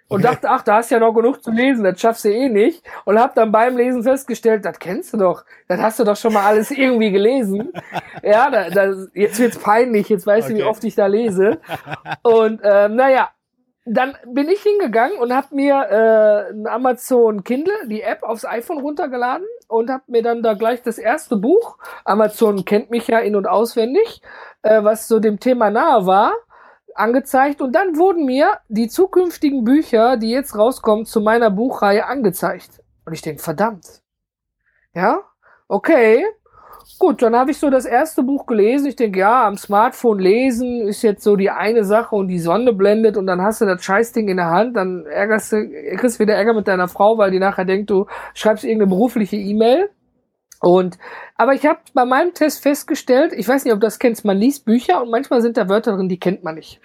[0.09, 0.35] Und okay.
[0.35, 2.85] dachte, ach, da hast du ja noch genug zu lesen, das schaffst du eh nicht.
[3.05, 6.33] Und hab dann beim Lesen festgestellt, das kennst du doch, das hast du doch schon
[6.33, 7.73] mal alles irgendwie gelesen.
[8.23, 10.59] ja, da, da, jetzt wird's peinlich, jetzt weißt okay.
[10.59, 11.59] du, wie oft ich da lese.
[12.23, 13.31] Und ähm, naja,
[13.87, 18.81] dann bin ich hingegangen und habe mir äh, ein Amazon Kindle, die App, aufs iPhone
[18.81, 23.37] runtergeladen und habe mir dann da gleich das erste Buch, Amazon kennt mich ja in
[23.37, 24.23] und auswendig,
[24.63, 26.33] äh, was so dem Thema nahe war,
[26.99, 32.83] angezeigt und dann wurden mir die zukünftigen Bücher, die jetzt rauskommen, zu meiner Buchreihe angezeigt.
[33.05, 34.03] Und ich denke, verdammt.
[34.95, 35.21] Ja,
[35.69, 36.25] okay.
[36.99, 38.87] Gut, dann habe ich so das erste Buch gelesen.
[38.87, 42.73] Ich denke, ja, am Smartphone lesen ist jetzt so die eine Sache und die Sonne
[42.73, 46.35] blendet und dann hast du das Scheißding in der Hand, dann ärgerst du, kriegst wieder
[46.35, 49.91] Ärger mit deiner Frau, weil die nachher denkt, du schreibst irgendeine berufliche E-Mail.
[50.61, 50.99] Und
[51.37, 54.39] aber ich habe bei meinem Test festgestellt, ich weiß nicht, ob du das kennst, man
[54.39, 56.81] liest Bücher und manchmal sind da Wörter drin, die kennt man nicht.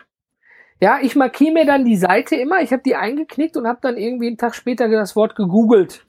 [0.80, 3.98] Ja, ich markiere mir dann die Seite immer, ich habe die eingeknickt und habe dann
[3.98, 6.06] irgendwie einen Tag später das Wort gegoogelt.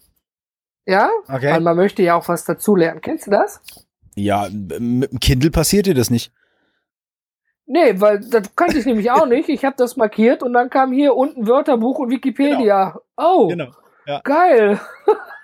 [0.86, 1.10] Ja?
[1.28, 1.52] Okay.
[1.52, 3.00] Weil man möchte ja auch was dazulernen.
[3.00, 3.60] Kennst du das?
[4.14, 6.32] Ja, mit dem Kindle passiert dir das nicht.
[7.66, 9.48] Nee, weil das kannte ich nämlich auch nicht.
[9.48, 12.90] Ich habe das markiert und dann kam hier unten Wörterbuch und Wikipedia.
[12.90, 13.02] Genau.
[13.16, 13.70] Oh, genau.
[14.06, 14.20] Ja.
[14.24, 14.80] geil.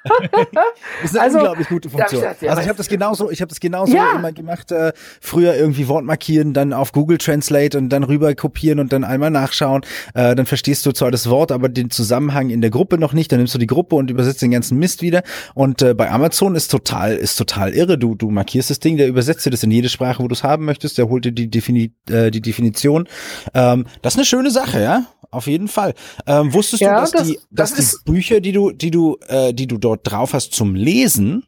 [1.02, 2.22] das ist eine also, unglaublich gute Funktion.
[2.36, 4.12] Ich ja, also ich habe das genauso, ich habe das genauso ja.
[4.12, 4.72] immer gemacht.
[4.72, 9.04] Äh, früher irgendwie Wort markieren, dann auf Google Translate und dann rüber kopieren und dann
[9.04, 9.82] einmal nachschauen.
[10.14, 13.32] Äh, dann verstehst du zwar das Wort, aber den Zusammenhang in der Gruppe noch nicht.
[13.32, 15.22] Dann nimmst du die Gruppe und übersetzt den ganzen Mist wieder.
[15.54, 17.98] Und äh, bei Amazon ist total, ist total irre.
[17.98, 20.42] Du, du markierst das Ding, der übersetzt dir das in jede Sprache, wo du es
[20.42, 20.98] haben möchtest.
[20.98, 23.08] Der holt dir die, Defini äh, die Definition.
[23.54, 25.94] Ähm, das ist eine schöne Sache, ja auf jeden Fall.
[26.26, 29.18] Ähm, wusstest ja, du, dass das, die, dass das die Bücher, die du, die du,
[29.28, 31.44] äh, die du dort drauf hast zum Lesen,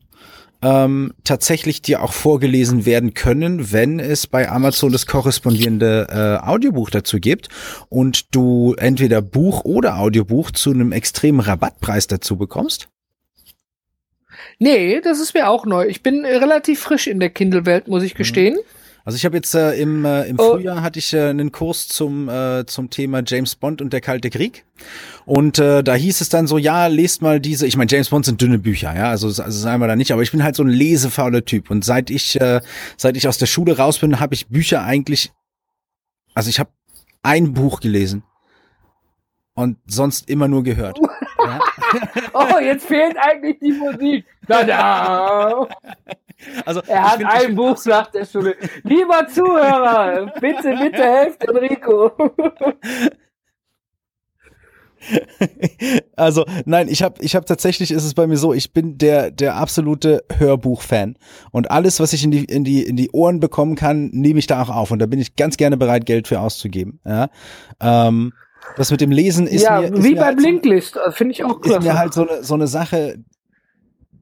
[0.62, 6.90] ähm, tatsächlich dir auch vorgelesen werden können, wenn es bei Amazon das korrespondierende äh, Audiobuch
[6.90, 7.48] dazu gibt
[7.88, 12.88] und du entweder Buch oder Audiobuch zu einem extremen Rabattpreis dazu bekommst?
[14.58, 15.86] Nee, das ist mir auch neu.
[15.86, 18.18] Ich bin relativ frisch in der Kindle-Welt, muss ich mhm.
[18.18, 18.54] gestehen.
[18.54, 18.79] Mhm.
[19.10, 20.52] Also ich habe jetzt äh, im, äh, im oh.
[20.52, 24.30] Frühjahr hatte ich äh, einen Kurs zum, äh, zum Thema James Bond und der Kalte
[24.30, 24.64] Krieg.
[25.26, 28.26] Und äh, da hieß es dann so, ja, lest mal diese, ich meine, James Bond
[28.26, 30.62] sind dünne Bücher, ja, also, also sagen wir da nicht, aber ich bin halt so
[30.62, 31.72] ein lesefauler Typ.
[31.72, 32.60] Und seit ich, äh,
[32.96, 35.32] seit ich aus der Schule raus bin, habe ich Bücher eigentlich,
[36.34, 36.70] also ich habe
[37.24, 38.22] ein Buch gelesen
[39.54, 41.00] und sonst immer nur gehört.
[41.44, 41.58] ja.
[42.32, 44.24] oh, jetzt fehlt eigentlich die Musik.
[44.46, 45.66] Da, da.
[46.64, 48.56] Also, er hat ein Buch nach der Schule.
[48.82, 52.12] Lieber Zuhörer, bitte, bitte helft Enrico.
[56.16, 59.30] Also, nein, ich habe ich hab tatsächlich ist es bei mir so, ich bin der
[59.30, 61.16] der absolute Hörbuch-Fan
[61.52, 64.46] und alles, was ich in die in die in die Ohren bekommen kann, nehme ich
[64.46, 67.00] da auch auf und da bin ich ganz gerne bereit, Geld für auszugeben.
[67.06, 67.30] Ja,
[67.80, 68.32] ähm,
[68.76, 71.32] das mit dem Lesen ist ja, mir ist wie mir bei halt Blinklist, so, finde
[71.32, 71.78] ich auch klasse.
[71.78, 73.24] Ist mir halt so eine so eine Sache,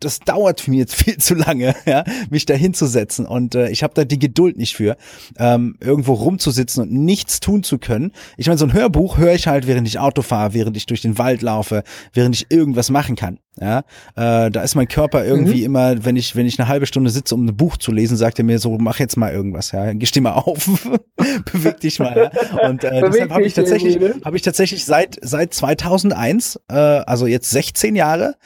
[0.00, 3.26] das dauert für mich jetzt viel zu lange, ja, mich da hinzusetzen.
[3.26, 4.96] Und äh, ich habe da die Geduld nicht für,
[5.38, 8.12] ähm, irgendwo rumzusitzen und nichts tun zu können.
[8.37, 11.02] Ich meine, so ein Hörbuch höre ich halt, während ich Auto fahre, während ich durch
[11.02, 11.82] den Wald laufe,
[12.12, 13.38] während ich irgendwas machen kann.
[13.61, 13.80] Ja,
[14.14, 15.66] äh, da ist mein Körper irgendwie mhm.
[15.66, 18.38] immer, wenn ich wenn ich eine halbe Stunde sitze, um ein Buch zu lesen, sagt
[18.38, 20.66] er mir so, mach jetzt mal irgendwas, ja, steh mal auf,
[21.52, 22.30] beweg dich mal.
[22.32, 22.68] Ja?
[22.68, 24.14] Und äh, deshalb habe ich tatsächlich ne?
[24.24, 28.37] habe ich tatsächlich seit seit 2001, äh, also jetzt 16 Jahre,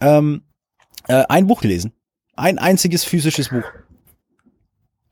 [0.00, 0.42] ähm,
[1.08, 1.92] äh, ein Buch gelesen.
[2.36, 3.64] Ein einziges physisches Buch.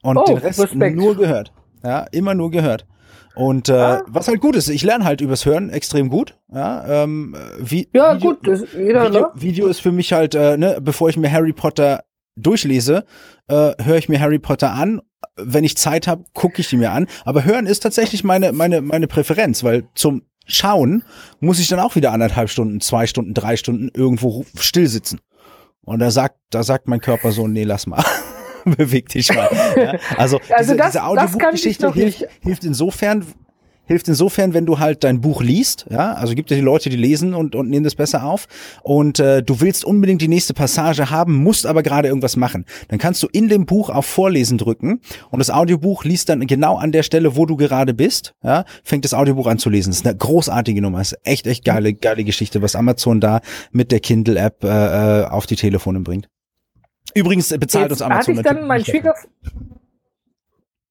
[0.03, 0.97] Und oh, den Rest Respekt.
[0.97, 1.53] nur gehört.
[1.83, 2.87] Ja, immer nur gehört.
[3.35, 4.05] Und äh, ah.
[4.07, 6.39] was halt gut ist, ich lerne halt übers Hören extrem gut.
[6.53, 9.31] Ja, ähm, wie, ja Video, gut, das, jeder, Video, ne?
[9.35, 12.05] Video ist für mich halt, äh, ne, bevor ich mir Harry Potter
[12.37, 13.05] durchlese,
[13.49, 15.03] äh, höre ich mir Harry Potter an.
[15.37, 17.09] Wenn ich Zeit habe, gucke ich die mir an.
[17.25, 21.03] Aber Hören ist tatsächlich meine meine meine Präferenz, weil zum Schauen
[21.41, 25.21] muss ich dann auch wieder anderthalb Stunden, zwei Stunden, drei Stunden irgendwo still sitzen.
[25.87, 28.05] Und da sagt, da sagt mein Körper so, nee, lass mal.
[28.65, 29.49] Beweg dich mal.
[29.77, 29.95] Ja?
[30.17, 33.25] Also, also diese, das, diese Audiobuchgeschichte hilft, hilft insofern,
[33.87, 36.97] hilft insofern, wenn du halt dein Buch liest, ja, also gibt ja die Leute, die
[36.97, 38.47] lesen und, und nehmen das besser auf
[38.83, 42.65] und äh, du willst unbedingt die nächste Passage haben, musst aber gerade irgendwas machen.
[42.89, 46.77] Dann kannst du in dem Buch auf Vorlesen drücken und das Audiobuch liest dann genau
[46.77, 49.91] an der Stelle, wo du gerade bist, ja, fängt das Audiobuch an zu lesen.
[49.91, 53.41] Das ist eine großartige Nummer, das ist echt, echt geile, geile Geschichte, was Amazon da
[53.73, 56.29] mit der Kindle-App äh, äh auf die Telefone bringt.
[57.15, 58.39] Übrigens bezahlt Jetzt uns Amazon.
[58.39, 59.29] Hatte ich dann mein Schwiegervater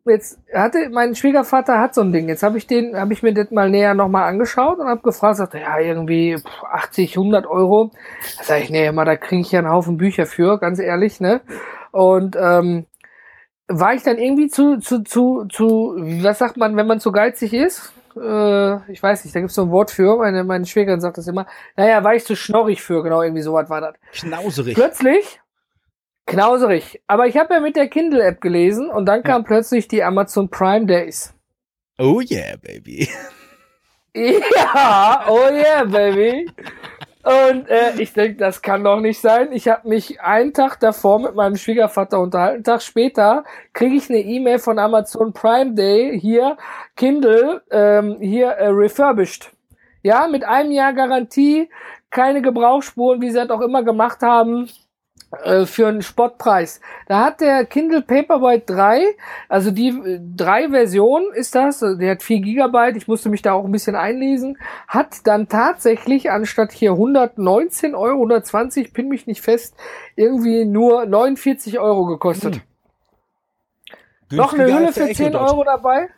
[0.06, 2.28] jetzt hatte mein Schwiegervater hat so ein Ding.
[2.28, 5.38] Jetzt habe ich den, habe ich mir das mal näher nochmal angeschaut und habe gefragt,
[5.38, 6.38] sagte, ja, irgendwie
[6.72, 7.92] 80, 100 Euro.
[8.38, 11.20] Da sage ich, nee, mal, da kriege ich ja einen Haufen Bücher für, ganz ehrlich,
[11.20, 11.42] ne?
[11.92, 12.86] Und ähm,
[13.68, 17.54] war ich dann irgendwie zu, zu, zu, zu, was sagt man, wenn man zu geizig
[17.54, 17.94] ist?
[18.18, 21.28] äh, ich weiß nicht, da gibt's so ein Wort für, meine, meine Schwägerin sagt das
[21.28, 21.46] immer.
[21.76, 23.96] Naja, war ich zu schnorrig für, genau, irgendwie sowas war das.
[24.14, 24.76] Knauserig.
[24.76, 25.42] Plötzlich,
[26.26, 27.02] knauserig.
[27.08, 30.86] Aber ich habe ja mit der Kindle-App gelesen und dann kam plötzlich die Amazon Prime
[30.86, 31.34] Days.
[31.98, 33.10] Oh yeah, baby.
[34.18, 36.50] Ja, oh yeah, baby.
[37.26, 39.52] Und äh, ich denke, das kann doch nicht sein.
[39.52, 42.56] Ich habe mich einen Tag davor mit meinem Schwiegervater unterhalten.
[42.56, 46.56] Einen Tag später kriege ich eine E-Mail von Amazon Prime Day hier,
[46.96, 49.52] Kindle, ähm, hier äh, refurbished.
[50.04, 51.68] Ja, mit einem Jahr Garantie,
[52.12, 54.70] keine Gebrauchsspuren, wie sie das auch immer gemacht haben.
[55.44, 56.82] Äh, für einen Spottpreis.
[57.08, 59.04] Da hat der Kindle Paperwhite 3,
[59.50, 63.42] also die äh, drei Version ist das, also der hat 4 Gigabyte, ich musste mich
[63.42, 69.28] da auch ein bisschen einlesen, hat dann tatsächlich anstatt hier 119 Euro, 120, pin mich
[69.28, 69.76] nicht fest,
[70.16, 72.56] irgendwie nur 49 Euro gekostet.
[72.56, 74.38] Hm.
[74.38, 76.10] Noch eine Hülle für 10 Euro dabei.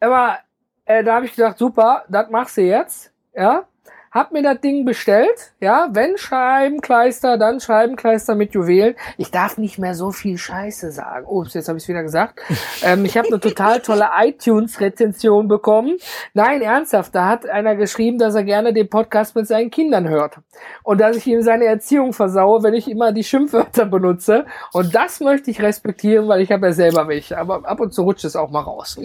[0.00, 0.38] Aber
[0.84, 3.12] äh, da habe ich gedacht, super, das machst du jetzt.
[3.34, 3.66] Ja,
[4.10, 8.96] hab mir das Ding bestellt, ja, wenn Scheibenkleister, dann Scheibenkleister mit Juwelen.
[9.18, 11.26] Ich darf nicht mehr so viel Scheiße sagen.
[11.26, 12.40] Ups, jetzt habe ich wieder gesagt.
[12.82, 15.96] ähm, ich habe eine total tolle iTunes-Rezension bekommen.
[16.34, 20.38] Nein, ernsthaft, da hat einer geschrieben, dass er gerne den Podcast mit seinen Kindern hört.
[20.82, 24.44] Und dass ich ihm seine Erziehung versaue, wenn ich immer die Schimpfwörter benutze.
[24.72, 27.38] Und das möchte ich respektieren, weil ich habe ja selber welche.
[27.38, 28.98] Aber ab und zu rutscht es auch mal raus.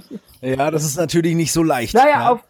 [0.40, 1.94] ja, das ist natürlich nicht so leicht.
[1.94, 2.28] Naja, ja.
[2.30, 2.40] auf,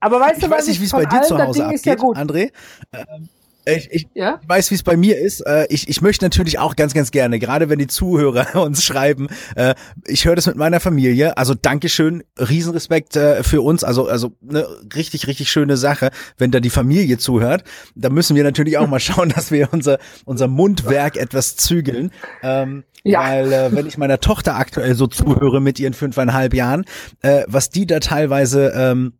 [0.00, 2.50] aber weißt ich du, weiß nicht, wie es bei dir zu Hause abgeht, ja André.
[2.92, 3.28] Ähm,
[3.76, 4.40] ich, ich ja?
[4.46, 5.40] weiß, wie es bei mir ist.
[5.40, 9.28] Äh, ich, ich möchte natürlich auch ganz, ganz gerne, gerade wenn die Zuhörer uns schreiben,
[9.56, 9.74] äh,
[10.06, 11.36] ich höre das mit meiner Familie.
[11.36, 13.84] Also Dankeschön, Riesenrespekt äh, für uns.
[13.84, 17.64] Also, also eine richtig, richtig schöne Sache, wenn da die Familie zuhört.
[17.94, 22.10] Da müssen wir natürlich auch mal schauen, dass wir unser, unser Mundwerk etwas zügeln.
[22.42, 23.20] Ähm, ja.
[23.20, 26.84] Weil äh, wenn ich meiner Tochter aktuell so zuhöre mit ihren fünfeinhalb Jahren,
[27.22, 29.12] äh, was die da teilweise ähm,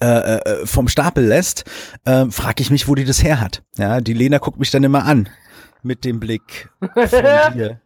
[0.00, 1.64] äh, äh, vom Stapel lässt,
[2.04, 3.62] äh, frage ich mich, wo die das her hat.
[3.76, 5.28] Ja, die Lena guckt mich dann immer an
[5.82, 7.08] mit dem Blick von
[7.54, 7.80] dir.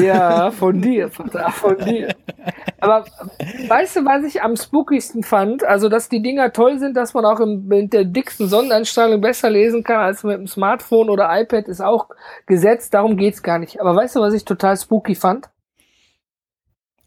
[0.00, 2.14] ja, von dir, Vater, von dir.
[2.80, 3.04] Aber
[3.68, 5.64] weißt du, was ich am spookigsten fand?
[5.64, 9.50] Also, dass die Dinger toll sind, dass man auch im, mit der dicksten Sonneneinstrahlung besser
[9.50, 12.08] lesen kann als mit dem Smartphone oder iPad, ist auch
[12.46, 12.94] gesetzt.
[12.94, 13.80] Darum geht's gar nicht.
[13.80, 15.50] Aber weißt du, was ich total spooky fand?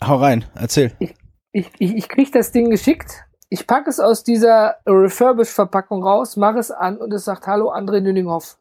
[0.04, 0.92] Hau rein, erzähl.
[1.00, 1.16] Ich,
[1.52, 6.60] ich, ich, ich krieg das Ding geschickt ich packe es aus dieser Refurbished-Verpackung raus, mache
[6.60, 8.58] es an und es sagt Hallo André Nüninghoff.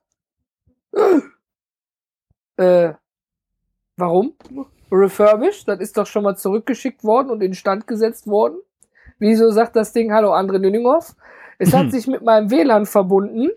[2.57, 2.92] äh,
[3.96, 4.35] warum?
[4.90, 5.66] Refurbished?
[5.68, 8.59] Das ist doch schon mal zurückgeschickt worden und instand gesetzt worden.
[9.18, 11.16] Wieso sagt das Ding Hallo André Nüninghoff?
[11.59, 13.51] Es hat sich mit meinem WLAN verbunden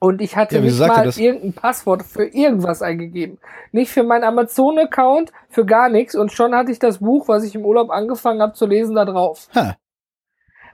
[0.00, 3.38] und ich hatte ja, nicht mal irgendein Passwort für irgendwas eingegeben.
[3.70, 6.14] Nicht für meinen Amazon-Account, für gar nichts.
[6.14, 9.04] Und schon hatte ich das Buch, was ich im Urlaub angefangen habe zu lesen, da
[9.04, 9.48] drauf.
[9.54, 9.76] Ha.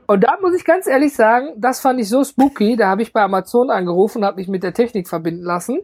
[0.06, 2.76] Und da muss ich ganz ehrlich sagen, das fand ich so spooky.
[2.76, 5.80] Da habe ich bei Amazon angerufen und habe mich mit der Technik verbinden lassen.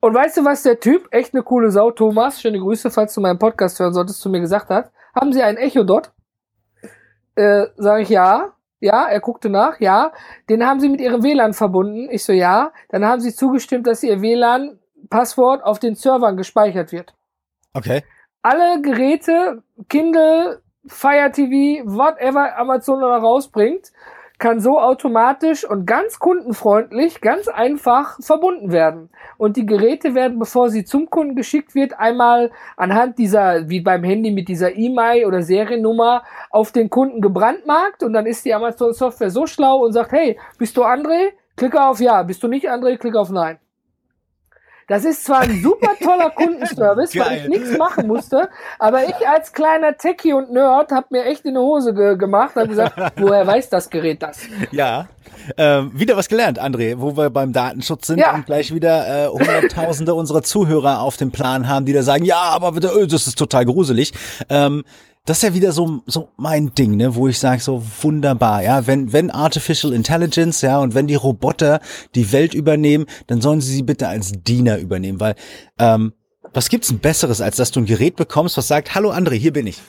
[0.00, 3.20] Und weißt du, was der Typ, echt eine coole Sau, Thomas, schöne Grüße, falls du
[3.20, 4.90] meinen Podcast hören solltest, zu mir gesagt hat.
[5.14, 6.12] Haben Sie ein Echo dort?
[7.34, 8.54] Äh, sag ich ja.
[8.82, 10.12] Ja, er guckte nach, ja.
[10.48, 12.08] Den haben Sie mit Ihrem WLAN verbunden.
[12.10, 12.72] Ich so, ja.
[12.88, 17.14] Dann haben Sie zugestimmt, dass Ihr WLAN-Passwort auf den Servern gespeichert wird.
[17.74, 18.02] Okay.
[18.40, 23.92] Alle Geräte, Kindle, Fire TV, whatever Amazon da rausbringt,
[24.38, 29.10] kann so automatisch und ganz kundenfreundlich, ganz einfach verbunden werden.
[29.36, 34.02] Und die Geräte werden, bevor sie zum Kunden geschickt wird, einmal anhand dieser, wie beim
[34.02, 38.94] Handy mit dieser E-Mail oder Seriennummer auf den Kunden gebrandmarkt und dann ist die Amazon
[38.94, 41.32] Software so schlau und sagt, hey, bist du André?
[41.56, 42.22] Klicke auf Ja.
[42.22, 42.96] Bist du nicht André?
[42.96, 43.58] Klicke auf Nein.
[44.90, 48.48] Das ist zwar ein super toller Kundenservice, weil ich nichts machen musste,
[48.80, 52.56] aber ich als kleiner Techie und Nerd habe mir echt in die Hose ge gemacht
[52.56, 54.40] und gesagt, woher weiß das Gerät das?
[54.72, 55.06] Ja,
[55.56, 58.34] ähm, wieder was gelernt, André, wo wir beim Datenschutz sind ja.
[58.34, 62.40] und gleich wieder äh, Hunderttausende unserer Zuhörer auf dem Plan haben, die da sagen, ja,
[62.40, 64.12] aber äh, das ist total gruselig.
[64.48, 64.82] Ähm,
[65.30, 68.88] das ist ja wieder so, so mein Ding, ne, wo ich sage, so wunderbar, ja,
[68.88, 71.78] wenn, wenn Artificial Intelligence, ja, und wenn die Roboter
[72.16, 75.36] die Welt übernehmen, dann sollen sie sie bitte als Diener übernehmen, weil
[75.78, 76.14] ähm,
[76.52, 79.52] was gibt's denn Besseres, als dass du ein Gerät bekommst, was sagt, hallo André, hier
[79.52, 79.80] bin ich.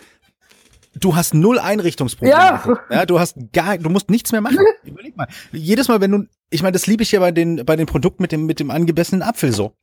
[0.93, 2.37] Du hast null Einrichtungsprobleme.
[2.37, 2.77] Ja.
[2.91, 3.05] ja.
[3.07, 4.59] Du hast gar, du musst nichts mehr machen.
[4.83, 5.27] Überleg mal.
[5.51, 8.21] Jedes Mal, wenn du, ich meine, das liebe ich ja bei den, bei den Produkten
[8.21, 9.73] mit dem, mit dem angebessenen Apfel so.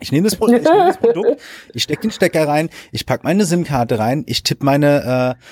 [0.00, 1.40] Ich nehme das, Produkt, ich nehm das Produkt,
[1.74, 5.42] ich stecke den Stecker rein, ich pack meine SIM-Karte rein, ich tippe meine, äh,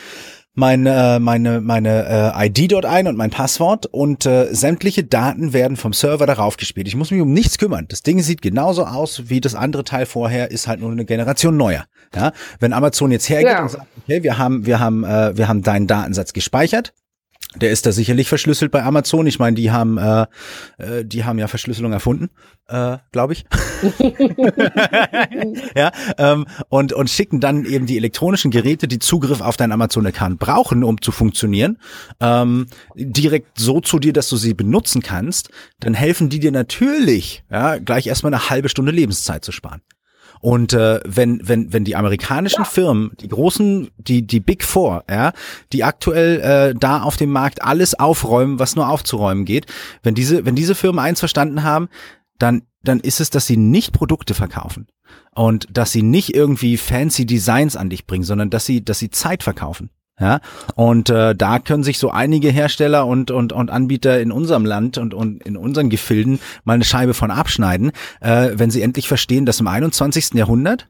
[0.57, 5.77] äh, meine, meine äh, ID dort ein und mein Passwort und äh, sämtliche Daten werden
[5.77, 6.89] vom Server darauf gespielt.
[6.89, 7.87] Ich muss mich um nichts kümmern.
[7.89, 11.57] Das Ding sieht genauso aus wie das andere Teil vorher, ist halt nur eine Generation
[11.57, 11.87] neuer.
[12.15, 12.33] Ja?
[12.59, 13.63] Wenn Amazon jetzt hergeht ja.
[13.63, 16.93] und sagt, okay, wir haben, wir haben, äh, wir haben deinen Datensatz gespeichert,
[17.57, 19.27] der ist da sicherlich verschlüsselt bei Amazon.
[19.27, 20.27] Ich meine, die haben, äh,
[20.79, 22.31] äh, die haben ja Verschlüsselung erfunden,
[22.69, 23.45] äh, glaube ich.
[25.75, 30.39] ja, ähm, und und schicken dann eben die elektronischen Geräte, die Zugriff auf deinen Amazon-Account
[30.39, 31.79] brauchen, um zu funktionieren,
[32.21, 35.51] ähm, direkt so zu dir, dass du sie benutzen kannst.
[35.81, 39.81] Dann helfen die dir natürlich, ja, gleich erstmal eine halbe Stunde Lebenszeit zu sparen.
[40.41, 42.65] Und äh, wenn, wenn, wenn die amerikanischen.
[42.65, 45.33] Firmen, die großen, die, die Big Four, ja,
[45.73, 49.67] die aktuell äh, da auf dem Markt alles aufräumen, was nur aufzuräumen geht,
[50.03, 51.89] wenn diese, wenn diese Firmen eins verstanden haben,
[52.39, 54.87] dann, dann ist es, dass sie nicht Produkte verkaufen
[55.35, 59.11] und dass sie nicht irgendwie fancy Designs an dich bringen, sondern dass sie, dass sie
[59.11, 59.91] Zeit verkaufen.
[60.21, 60.41] Ja,
[60.75, 64.99] und äh, da können sich so einige Hersteller und, und, und Anbieter in unserem Land
[64.99, 69.47] und, und in unseren Gefilden mal eine Scheibe von abschneiden, äh, wenn sie endlich verstehen,
[69.47, 70.35] dass im 21.
[70.35, 70.89] Jahrhundert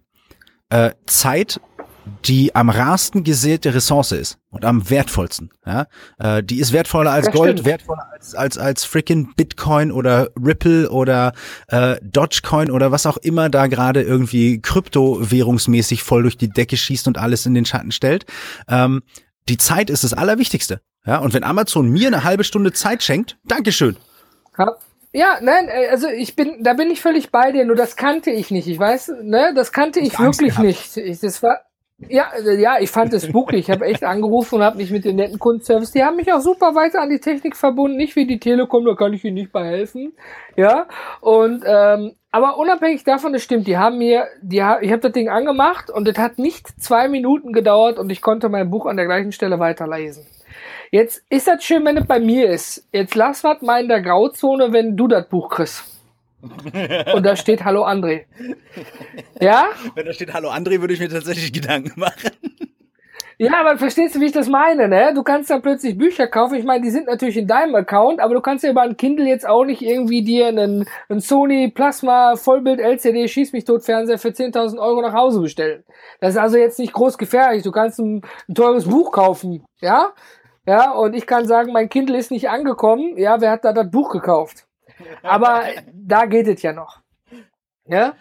[0.70, 1.61] äh, Zeit
[2.24, 5.51] die am rarsten gesäte Ressource ist und am wertvollsten.
[5.66, 5.86] Ja?
[6.18, 7.66] Äh, die ist wertvoller als das Gold, stimmt.
[7.66, 11.32] wertvoller als als als freaking Bitcoin oder Ripple oder
[11.68, 17.07] äh, Dogecoin oder was auch immer da gerade irgendwie kryptowährungsmäßig voll durch die Decke schießt
[17.07, 18.26] und alles in den Schatten stellt.
[18.68, 19.03] Ähm,
[19.48, 20.80] die Zeit ist das Allerwichtigste.
[21.07, 23.96] Ja, und wenn Amazon mir eine halbe Stunde Zeit schenkt, Dankeschön.
[24.59, 24.76] Ja.
[25.12, 28.30] Ja, nein, äh, also ich bin, da bin ich völlig bei dir, nur das kannte
[28.30, 28.68] ich nicht.
[28.68, 30.96] Ich weiß, ne, das kannte ich, ich wirklich nicht.
[30.96, 31.61] Ich, das war,
[32.09, 33.57] ja, äh, ja, ich fand es spooky.
[33.57, 35.92] Ich habe echt angerufen und habe mich mit den netten Kundenservice.
[35.92, 38.94] Die haben mich auch super weiter an die Technik verbunden, nicht wie die Telekom, da
[38.94, 40.12] kann ich ihnen nicht bei helfen.
[40.57, 40.86] Ja,
[41.20, 45.28] und ähm, aber unabhängig davon, das stimmt, die haben mir, die, ich habe das Ding
[45.28, 49.07] angemacht und es hat nicht zwei Minuten gedauert und ich konnte mein Buch an der
[49.07, 50.26] gleichen Stelle weiterlesen.
[50.92, 52.86] Jetzt ist das schön, wenn es bei mir ist.
[52.92, 55.89] Jetzt lass was mal in der Grauzone, wenn du das Buch kriegst.
[57.14, 58.24] Und da steht Hallo André.
[59.41, 59.68] Ja?
[59.95, 62.30] Wenn da steht Hallo André, würde ich mir tatsächlich Gedanken machen.
[63.43, 65.14] Ja, aber verstehst du, wie ich das meine, ne?
[65.14, 66.57] Du kannst dann plötzlich Bücher kaufen.
[66.57, 69.26] Ich meine, die sind natürlich in deinem Account, aber du kannst ja über ein Kindle
[69.26, 74.18] jetzt auch nicht irgendwie dir einen, einen Sony Plasma Vollbild LCD Schieß mich tot Fernseher
[74.18, 75.84] für 10.000 Euro nach Hause bestellen.
[76.20, 77.62] Das ist also jetzt nicht groß gefährlich.
[77.62, 80.12] Du kannst ein, ein teures Buch kaufen, ja?
[80.66, 83.16] Ja, und ich kann sagen, mein Kindle ist nicht angekommen.
[83.16, 84.66] Ja, wer hat da das Buch gekauft?
[85.22, 87.01] Aber da geht es ja noch.
[87.86, 88.14] Ja?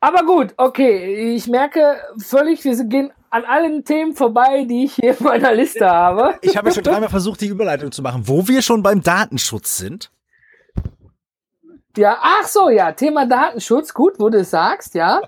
[0.00, 1.34] Aber gut, okay.
[1.34, 5.88] Ich merke völlig, wir gehen an allen Themen vorbei, die ich hier in meiner Liste
[5.88, 6.38] habe.
[6.42, 10.10] Ich habe schon dreimal versucht, die Überleitung zu machen, wo wir schon beim Datenschutz sind.
[11.96, 15.20] Ja, ach so, ja, Thema Datenschutz, gut, wo du es sagst, ja.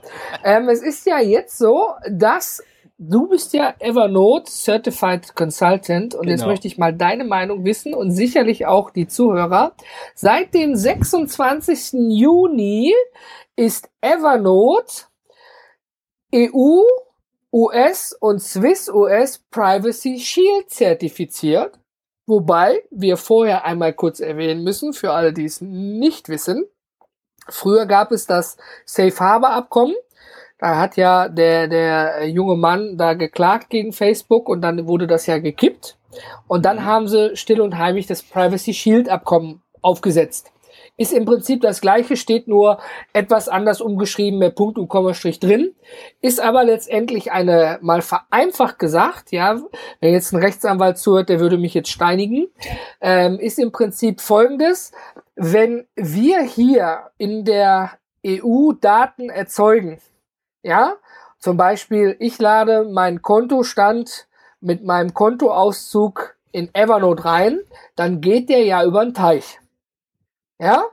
[0.44, 2.62] Ähm, es ist ja jetzt so, dass
[3.00, 6.32] du bist ja Evernote Certified Consultant und genau.
[6.32, 9.72] jetzt möchte ich mal deine Meinung wissen und sicherlich auch die Zuhörer.
[10.14, 11.94] Seit dem 26.
[12.10, 12.92] Juni
[13.56, 15.04] ist Evernote
[16.34, 16.82] EU,
[17.52, 21.78] US und Swiss US Privacy Shield zertifiziert.
[22.26, 26.66] Wobei wir vorher einmal kurz erwähnen müssen, für alle, die es nicht wissen.
[27.48, 29.96] Früher gab es das Safe Harbor Abkommen.
[30.60, 35.26] Da hat ja der, der junge Mann da geklagt gegen Facebook und dann wurde das
[35.26, 35.96] ja gekippt.
[36.48, 40.52] Und dann haben sie still und heimlich das Privacy Shield Abkommen aufgesetzt.
[40.96, 42.78] Ist im Prinzip das gleiche, steht nur
[43.14, 45.74] etwas anders umgeschrieben, mehr Punkt und Kommastrich drin.
[46.20, 49.58] Ist aber letztendlich eine, mal vereinfacht gesagt, ja,
[50.00, 52.48] wenn jetzt ein Rechtsanwalt zuhört, der würde mich jetzt steinigen,
[53.00, 54.92] ähm, ist im Prinzip folgendes.
[55.36, 57.92] Wenn wir hier in der
[58.26, 59.98] EU Daten erzeugen,
[60.62, 60.96] ja,
[61.38, 64.28] zum Beispiel, ich lade meinen Kontostand
[64.60, 67.60] mit meinem Kontoauszug in Evernote rein,
[67.96, 69.58] dann geht der ja über den Teich.
[70.58, 70.84] Ja,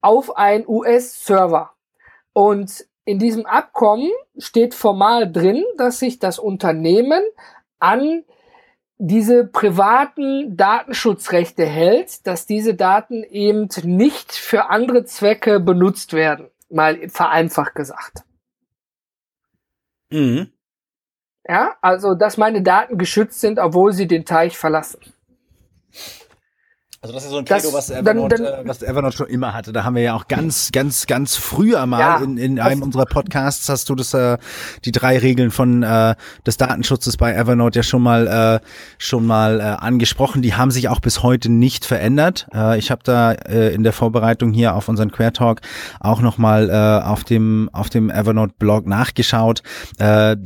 [0.00, 1.70] auf einen US-Server.
[2.32, 7.22] Und in diesem Abkommen steht formal drin, dass sich das Unternehmen
[7.78, 8.24] an
[8.98, 16.48] diese privaten Datenschutzrechte hält, dass diese Daten eben nicht für andere Zwecke benutzt werden.
[16.68, 18.24] Mal vereinfacht gesagt.
[20.10, 20.52] Mhm.
[21.48, 25.00] Ja, also dass meine Daten geschützt sind, obwohl sie den Teich verlassen.
[27.00, 29.54] Also das ist so ein Credo, was, Evernote, dann, dann, äh, was Evernote schon immer
[29.54, 29.72] hatte.
[29.72, 33.06] Da haben wir ja auch ganz, ganz, ganz früher mal ja, in, in einem unserer
[33.06, 34.36] Podcasts hast du das äh,
[34.84, 38.66] die drei Regeln von äh, des Datenschutzes bei Evernote ja schon mal äh,
[38.98, 40.42] schon mal äh, angesprochen.
[40.42, 42.48] Die haben sich auch bis heute nicht verändert.
[42.52, 45.60] Äh, ich habe da äh, in der Vorbereitung hier auf unseren Quer Talk
[46.00, 49.62] auch noch mal äh, auf dem auf dem Evernote Blog nachgeschaut.
[49.98, 50.36] Äh,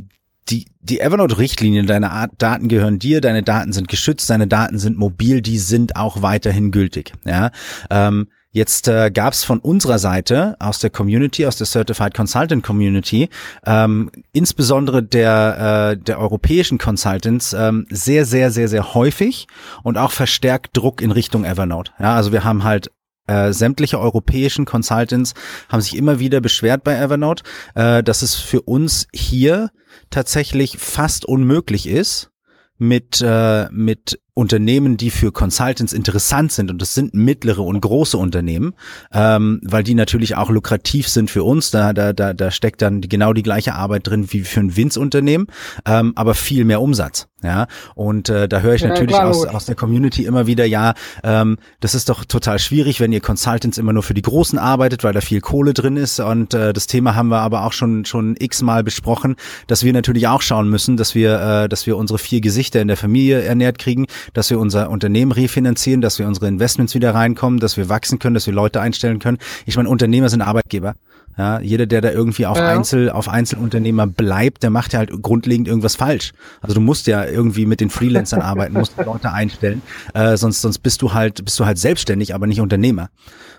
[0.48, 4.98] die, die Evernote-Richtlinien, deine Art, Daten gehören dir, deine Daten sind geschützt, deine Daten sind
[4.98, 7.12] mobil, die sind auch weiterhin gültig.
[7.24, 7.50] Ja,
[7.90, 12.62] ähm, Jetzt äh, gab es von unserer Seite aus der Community, aus der Certified Consultant
[12.62, 13.30] Community,
[13.64, 19.46] ähm, insbesondere der, äh, der europäischen Consultants, ähm, sehr, sehr, sehr, sehr häufig
[19.82, 21.92] und auch verstärkt Druck in Richtung Evernote.
[21.98, 22.90] Ja, also wir haben halt
[23.26, 25.34] äh, sämtliche europäischen Consultants
[25.68, 27.44] haben sich immer wieder beschwert bei Evernote,
[27.74, 29.70] äh, dass es für uns hier
[30.10, 32.30] tatsächlich fast unmöglich ist,
[32.78, 38.16] mit, äh, mit Unternehmen, die für Consultants interessant sind, und das sind mittlere und große
[38.16, 38.74] Unternehmen,
[39.12, 41.70] ähm, weil die natürlich auch lukrativ sind für uns.
[41.70, 45.48] Da, da, da, da steckt dann genau die gleiche Arbeit drin wie für ein Winz-Unternehmen,
[45.84, 47.28] ähm, aber viel mehr Umsatz.
[47.44, 47.66] Ja,
[47.96, 51.58] und äh, da höre ich ja, natürlich aus, aus der Community immer wieder, ja, ähm,
[51.80, 55.12] das ist doch total schwierig, wenn ihr Consultants immer nur für die Großen arbeitet, weil
[55.12, 56.20] da viel Kohle drin ist.
[56.20, 59.34] Und äh, das Thema haben wir aber auch schon schon x-mal besprochen,
[59.66, 62.86] dass wir natürlich auch schauen müssen, dass wir, äh, dass wir unsere vier Gesichter in
[62.86, 67.60] der Familie ernährt kriegen, dass wir unser Unternehmen refinanzieren, dass wir unsere Investments wieder reinkommen,
[67.60, 69.38] dass wir wachsen können, dass wir Leute einstellen können.
[69.66, 70.94] Ich meine, Unternehmer sind Arbeitgeber.
[71.38, 72.68] Ja, jeder, der da irgendwie auf ja.
[72.68, 76.32] Einzel, auf Einzelunternehmer bleibt, der macht ja halt grundlegend irgendwas falsch.
[76.60, 79.82] Also du musst ja irgendwie mit den Freelancern arbeiten, musst Leute einstellen,
[80.14, 83.08] äh, sonst, sonst bist du halt, bist du halt selbstständig, aber nicht Unternehmer.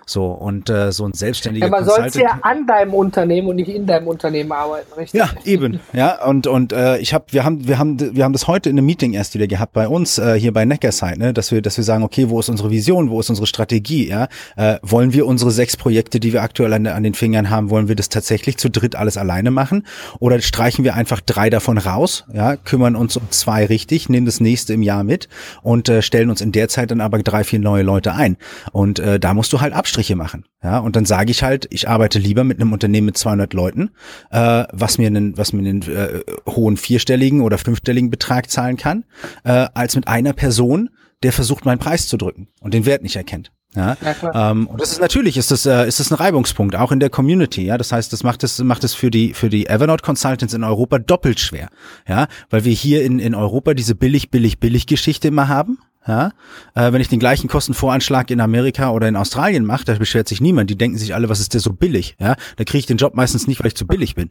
[0.06, 3.70] So, und äh, so ein selbstständiger ja, man sollte ja an deinem Unternehmen und nicht
[3.70, 5.18] in deinem Unternehmen arbeiten, richtig?
[5.18, 5.80] Ja, eben.
[5.92, 8.76] Ja, und, und äh, ich habe, wir haben, wir haben, wir haben das heute in
[8.76, 11.76] einem Meeting erst wieder gehabt bei uns, äh, hier bei Neckarside, ne, dass wir, dass
[11.78, 14.28] wir sagen, okay, wo ist unsere Vision, wo ist unsere Strategie, ja?
[14.56, 17.88] Äh, wollen wir unsere sechs Projekte, die wir aktuell an, an den Fingern haben, wollen
[17.88, 19.86] wir das tatsächlich zu dritt alles alleine machen?
[20.18, 24.40] Oder streichen wir einfach drei davon raus, ja, kümmern uns um zwei richtig, nehmen das
[24.40, 25.28] nächste im Jahr mit
[25.62, 28.36] und äh, stellen uns in der Zeit dann aber drei, vier neue Leute ein.
[28.72, 30.44] Und äh, da musst du halt Abstriche machen.
[30.62, 33.90] Ja, und dann sage ich halt, ich arbeite lieber mit einem Unternehmen mit 200 Leuten,
[34.30, 39.04] äh, was mir einen, was mir einen äh, hohen vierstelligen oder fünfstelligen Betrag zahlen kann,
[39.44, 40.90] äh, als mit einer Person,
[41.22, 43.52] der versucht, meinen Preis zu drücken und den Wert nicht erkennt.
[43.76, 46.92] Ja, ja ähm, und das ist natürlich ist das äh, ist das ein Reibungspunkt auch
[46.92, 47.64] in der Community.
[47.64, 50.64] Ja, das heißt, das macht es macht es für die für die Evernote Consultants in
[50.64, 51.68] Europa doppelt schwer.
[52.06, 55.78] Ja, weil wir hier in in Europa diese billig billig billig Geschichte immer haben.
[56.06, 56.32] Ja,
[56.74, 60.40] äh, wenn ich den gleichen Kostenvoranschlag in Amerika oder in Australien mache, da beschwert sich
[60.40, 60.68] niemand.
[60.68, 62.16] Die denken sich alle, was ist der so billig?
[62.20, 64.28] Ja, da kriege ich den Job meistens nicht, weil ich zu billig bin.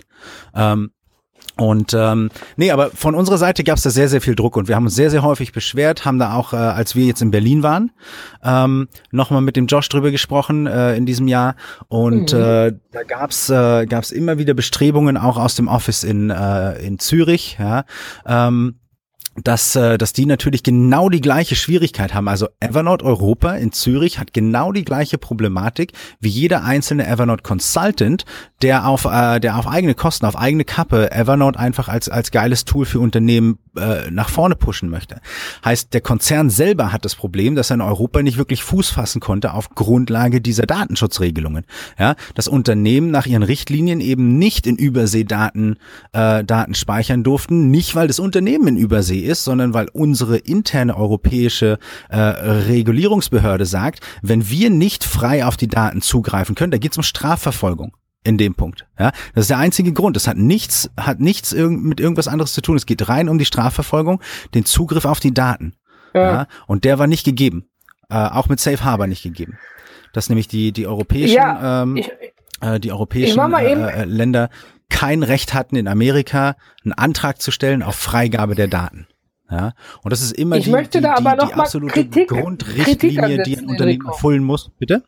[0.53, 0.91] Ähm,
[1.56, 4.68] und ähm, nee, aber von unserer Seite gab es da sehr, sehr viel Druck und
[4.68, 7.30] wir haben uns sehr, sehr häufig beschwert, haben da auch, äh, als wir jetzt in
[7.30, 7.91] Berlin waren,
[8.43, 11.56] ähm, nochmal mit dem Josh drüber gesprochen äh, in diesem Jahr.
[11.89, 12.39] Und mhm.
[12.39, 16.97] äh, da gab's äh, gab's immer wieder Bestrebungen auch aus dem Office in, äh, in
[16.97, 17.86] Zürich, ja,
[18.26, 18.76] ähm,
[19.36, 22.27] dass, äh, dass die natürlich genau die gleiche Schwierigkeit haben.
[22.27, 28.25] Also Evernote Europa in Zürich hat genau die gleiche Problematik wie jeder einzelne Evernote Consultant,
[28.61, 32.65] der auf, äh, der auf eigene Kosten, auf eigene Kappe Evernote einfach als, als geiles
[32.65, 35.19] Tool für Unternehmen äh, nach vorne pushen möchte.
[35.65, 39.19] Heißt, der Konzern selber hat das Problem, dass er in Europa nicht wirklich Fuß fassen
[39.19, 41.65] konnte auf Grundlage dieser Datenschutzregelungen.
[41.97, 45.77] Ja, das Unternehmen nach ihren Richtlinien eben nicht in Übersee Daten,
[46.11, 50.95] äh, Daten speichern durften, nicht weil das Unternehmen in Übersee ist, sondern weil unsere interne
[50.95, 56.91] europäische äh, Regulierungsbehörde sagt, wenn wir nicht frei auf die Daten zugreifen können, da geht
[56.91, 58.86] es um Strafverfolgung in dem Punkt.
[58.97, 60.15] Ja, das ist der einzige Grund.
[60.15, 62.78] Das hat nichts, hat nichts irg mit irgendwas anderes zu tun.
[62.78, 64.21] Es geht rein um die Strafverfolgung,
[64.53, 65.76] den Zugriff auf die Daten.
[66.13, 66.21] Ja.
[66.21, 67.69] ja und der war nicht gegeben.
[68.09, 69.57] Äh, auch mit Safe Harbor nicht gegeben.
[70.13, 72.09] Das nämlich die die europäischen ja, ähm, ich,
[72.61, 74.49] äh, die europäischen äh, äh, Länder
[74.89, 79.07] kein Recht hatten in Amerika einen Antrag zu stellen auf Freigabe der Daten.
[79.54, 79.74] Ja,
[80.04, 82.30] und das ist immer ich die, möchte die, da aber die, noch die absolute Kritik,
[82.30, 84.72] Grundrichtlinie, die ein Unternehmen erfüllen muss.
[84.80, 85.04] Bitte?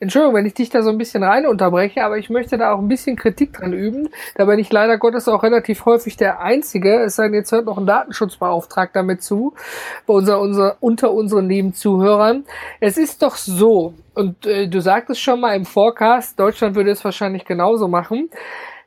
[0.00, 2.78] Entschuldigung, wenn ich dich da so ein bisschen rein unterbreche, aber ich möchte da auch
[2.78, 4.10] ein bisschen Kritik dran üben.
[4.34, 7.02] Da bin ich leider Gottes auch relativ häufig der Einzige.
[7.02, 9.54] Es sei denn, jetzt hört noch ein Datenschutzbeauftragter mit zu,
[10.06, 12.44] bei unser, unser, unter unseren lieben Zuhörern.
[12.80, 17.02] Es ist doch so, und äh, du sagtest schon mal im Forecast, Deutschland würde es
[17.02, 18.28] wahrscheinlich genauso machen,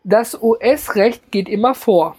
[0.03, 2.15] das US-Recht geht immer vor.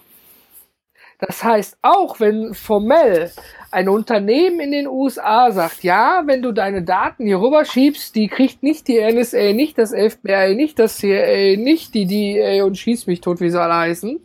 [1.19, 3.31] Das heißt, auch wenn formell
[3.71, 8.29] ein Unternehmen in den USA sagt, ja, wenn du deine Daten hier rüber schiebst, die
[8.29, 13.07] kriegt nicht die NSA, nicht das FBI, nicht das CIA, nicht die DEA und schieß
[13.07, 14.21] mich tot, wie sie alle heißen,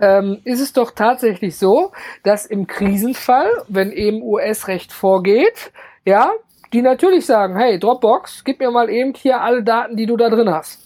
[0.00, 1.92] ähm, ist es doch tatsächlich so,
[2.24, 5.70] dass im Krisenfall, wenn eben US-Recht vorgeht,
[6.04, 6.32] ja,
[6.72, 10.28] die natürlich sagen, hey, Dropbox, gib mir mal eben hier alle Daten, die du da
[10.28, 10.81] drin hast.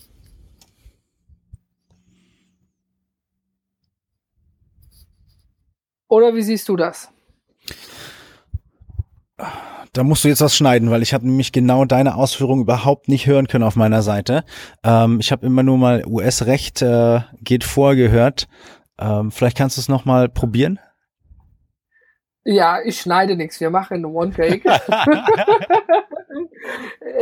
[6.09, 7.11] Oder wie siehst du das?
[9.92, 13.26] Da musst du jetzt was schneiden, weil ich habe nämlich genau deine Ausführungen überhaupt nicht
[13.26, 14.44] hören können auf meiner Seite.
[14.84, 18.46] Ähm, ich habe immer nur mal US-Recht äh, geht vor gehört.
[18.98, 20.78] Ähm, vielleicht kannst du es nochmal probieren.
[22.44, 23.59] Ja, ich schneide nichts.
[23.61, 24.62] Wir machen One Take.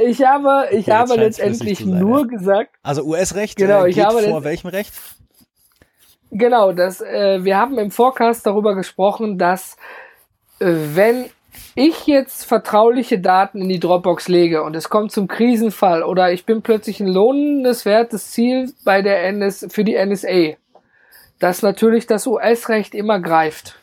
[0.07, 2.27] ich habe, ich ja, habe letztendlich sein, nur ja.
[2.27, 2.77] gesagt.
[2.83, 4.93] Also US-Recht genau, äh, geht vor welchem Recht?
[6.37, 9.77] Genau, das, äh, wir haben im Forecast darüber gesprochen, dass
[10.59, 11.27] äh, wenn
[11.77, 16.45] ich jetzt vertrauliche Daten in die Dropbox lege und es kommt zum Krisenfall oder ich
[16.45, 20.57] bin plötzlich ein lohnenswertes Ziel bei der NS für die NSA,
[21.39, 23.77] dass natürlich das US-Recht immer greift.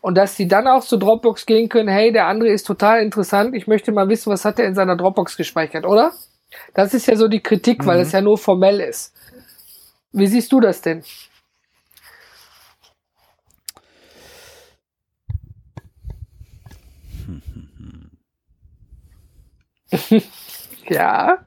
[0.00, 3.56] Und dass sie dann auch zu Dropbox gehen können, hey, der andere ist total interessant,
[3.56, 6.12] ich möchte mal wissen, was hat er in seiner Dropbox gespeichert, oder?
[6.74, 7.86] Das ist ja so die Kritik, mhm.
[7.86, 9.12] weil es ja nur formell ist.
[10.12, 11.02] Wie siehst du das denn?
[20.88, 21.38] Ja.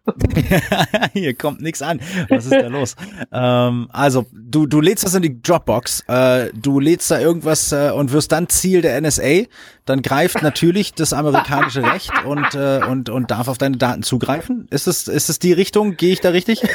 [1.14, 2.00] Hier kommt nichts an.
[2.30, 2.96] Was ist da los?
[3.32, 7.92] ähm, also, du, du lädst das in die Dropbox, äh, du lädst da irgendwas äh,
[7.92, 9.44] und wirst dann Ziel der NSA.
[9.86, 14.68] Dann greift natürlich das amerikanische Recht und, äh, und, und darf auf deine Daten zugreifen.
[14.72, 15.96] Ist es, ist es die Richtung?
[15.98, 16.64] Gehe ich da richtig?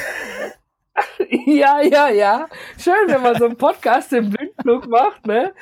[1.47, 2.49] Ja, ja, ja.
[2.79, 5.53] Schön, wenn man so einen Podcast im Blindflug macht, ne?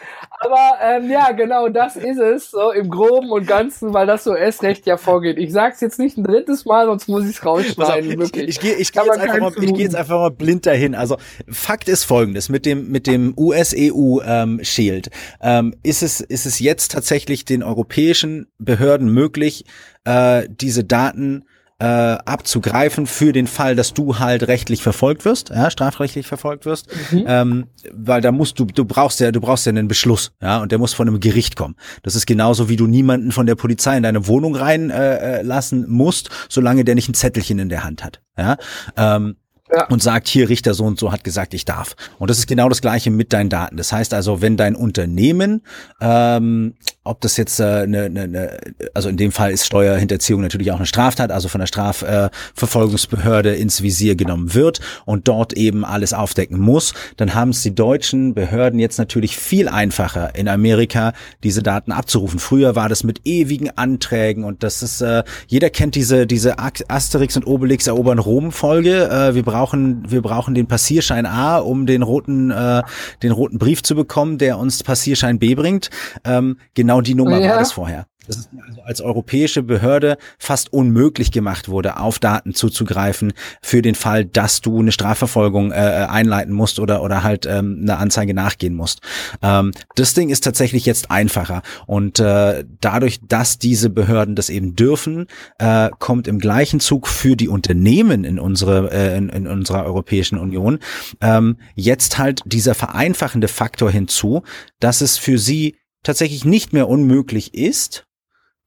[0.41, 4.35] Aber ähm, ja, genau das ist es, so im Groben und Ganzen, weil das so
[4.35, 5.37] erst recht ja vorgeht.
[5.39, 8.49] Ich sag's jetzt nicht ein drittes Mal, sonst muss ich's rausschneiden, auf, wirklich.
[8.49, 10.95] Ich, ich gehe ich geh jetzt, einfach mal, ich geh jetzt einfach mal blind dahin.
[10.95, 11.17] Also
[11.49, 15.11] Fakt ist folgendes, mit dem, mit dem US-EU-Shield
[15.41, 19.65] ähm, ähm, ist, es, ist es jetzt tatsächlich den europäischen Behörden möglich,
[20.05, 21.45] äh, diese Daten
[21.81, 26.89] äh, abzugreifen für den Fall, dass du halt rechtlich verfolgt wirst, ja, strafrechtlich verfolgt wirst,
[27.13, 27.25] mhm.
[27.27, 30.73] ähm, weil da musst du, du brauchst ja, du brauchst ja einen Beschluss, ja, und
[30.73, 31.77] der muss von einem Gericht kommen.
[32.03, 35.89] Das ist genauso wie du niemanden von der Polizei in deine Wohnung reinlassen äh, äh
[35.89, 38.57] musst, solange der nicht ein Zettelchen in der Hand hat, ja.
[38.97, 39.37] Ähm,
[39.73, 39.87] ja.
[39.89, 41.95] und sagt, hier Richter so und so hat gesagt, ich darf.
[42.19, 43.77] Und das ist genau das gleiche mit deinen Daten.
[43.77, 45.63] Das heißt also, wenn dein Unternehmen,
[46.01, 46.75] ähm,
[47.09, 48.59] ob das jetzt äh, ne, ne, ne,
[48.95, 53.61] also in dem Fall ist Steuerhinterziehung natürlich auch eine Straftat, also von der Strafverfolgungsbehörde äh,
[53.61, 58.35] ins Visier genommen wird und dort eben alles aufdecken muss, dann haben es die deutschen
[58.35, 62.39] Behörden jetzt natürlich viel einfacher in Amerika diese Daten abzurufen.
[62.39, 67.37] Früher war das mit ewigen Anträgen und das ist äh, jeder kennt diese diese Asterix
[67.37, 69.09] und Obelix erobern Rom Folge.
[69.09, 72.83] Äh, wir brauchen, wir brauchen den Passierschein A, um den roten, äh,
[73.23, 75.91] den roten Brief zu bekommen, der uns Passierschein B bringt.
[76.25, 77.51] Ähm, genau die Nummer ja.
[77.51, 82.55] war das vorher dass es also als europäische Behörde fast unmöglich gemacht wurde, auf Daten
[82.55, 83.33] zuzugreifen
[83.63, 87.97] für den Fall, dass du eine Strafverfolgung äh, einleiten musst oder oder halt ähm, eine
[87.97, 89.01] Anzeige nachgehen musst.
[89.43, 94.77] Ähm, das Ding ist tatsächlich jetzt einfacher und äh, dadurch, dass diese Behörden das eben
[94.77, 95.27] dürfen,
[95.59, 100.39] äh, kommt im gleichen Zug für die Unternehmen in unsere äh, in, in unserer Europäischen
[100.39, 100.79] Union
[101.21, 104.43] ähm, jetzt halt dieser vereinfachende Faktor hinzu,
[104.81, 108.05] dass es für sie tatsächlich nicht mehr unmöglich ist,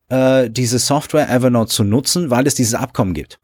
[0.09, 3.39] äh, diese Software Evernote zu nutzen, weil es dieses Abkommen gibt.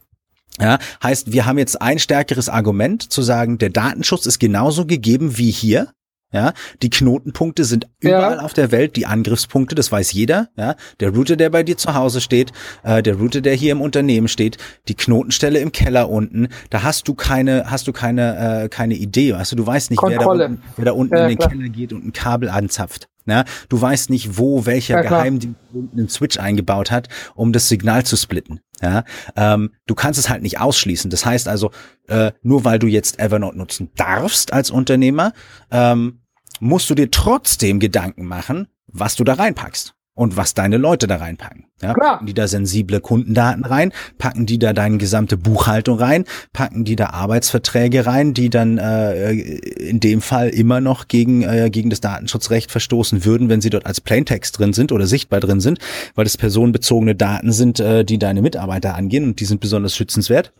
[0.59, 5.37] Ja, heißt, wir haben jetzt ein stärkeres Argument zu sagen, der Datenschutz ist genauso gegeben
[5.37, 5.91] wie hier.
[6.33, 8.41] Ja, die Knotenpunkte sind überall ja.
[8.41, 10.49] auf der Welt, die Angriffspunkte, das weiß jeder.
[10.57, 12.51] Ja, der Router, der bei dir zu Hause steht,
[12.83, 14.57] äh, der Router, der hier im Unternehmen steht,
[14.89, 19.33] die Knotenstelle im Keller unten, da hast du keine, hast du keine, äh, keine Idee.
[19.33, 21.49] Also du weißt nicht, wer da unten, wer da unten ja, in den klar.
[21.49, 23.07] Keller geht und ein Kabel anzapft.
[23.27, 28.05] Ja, du weißt nicht, wo welcher ja, Geheimdienst einen Switch eingebaut hat, um das Signal
[28.05, 28.61] zu splitten.
[28.81, 29.03] Ja,
[29.35, 31.11] ähm, du kannst es halt nicht ausschließen.
[31.11, 31.71] Das heißt also,
[32.07, 35.33] äh, nur weil du jetzt Evernote nutzen darfst als Unternehmer,
[35.71, 36.21] ähm,
[36.59, 41.17] musst du dir trotzdem Gedanken machen, was du da reinpackst und was deine Leute da
[41.17, 41.65] reinpacken.
[41.79, 46.85] Ja, packen die da sensible Kundendaten rein, packen die da deine gesamte Buchhaltung rein, packen
[46.85, 51.91] die da Arbeitsverträge rein, die dann äh, in dem Fall immer noch gegen, äh, gegen
[51.91, 55.77] das Datenschutzrecht verstoßen würden, wenn sie dort als Plaintext drin sind oder sichtbar drin sind,
[56.15, 60.51] weil das personenbezogene Daten sind, äh, die deine Mitarbeiter angehen und die sind besonders schützenswert.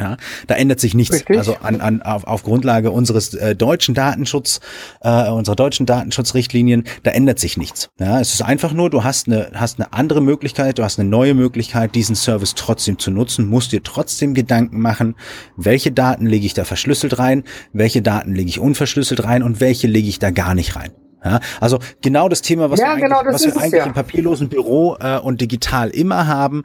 [0.00, 0.16] Ja,
[0.46, 1.14] da ändert sich nichts.
[1.14, 1.36] Richtig.
[1.36, 4.60] Also an, an, auf, auf Grundlage unseres äh, deutschen Datenschutz,
[5.02, 7.90] äh, unserer deutschen Datenschutzrichtlinien, da ändert sich nichts.
[7.98, 11.08] Ja, es ist einfach nur, du hast eine, hast eine andere Möglichkeit, du hast eine
[11.08, 15.14] neue Möglichkeit, diesen Service trotzdem zu nutzen, musst dir trotzdem Gedanken machen,
[15.56, 19.86] welche Daten lege ich da verschlüsselt rein, welche Daten lege ich unverschlüsselt rein und welche
[19.86, 20.92] lege ich da gar nicht rein.
[21.24, 23.84] Ja, also genau das Thema, was ja, wir genau, eigentlich, was wir eigentlich ja.
[23.84, 26.62] im papierlosen Büro äh, und digital immer haben.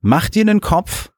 [0.00, 1.10] Mach dir einen Kopf,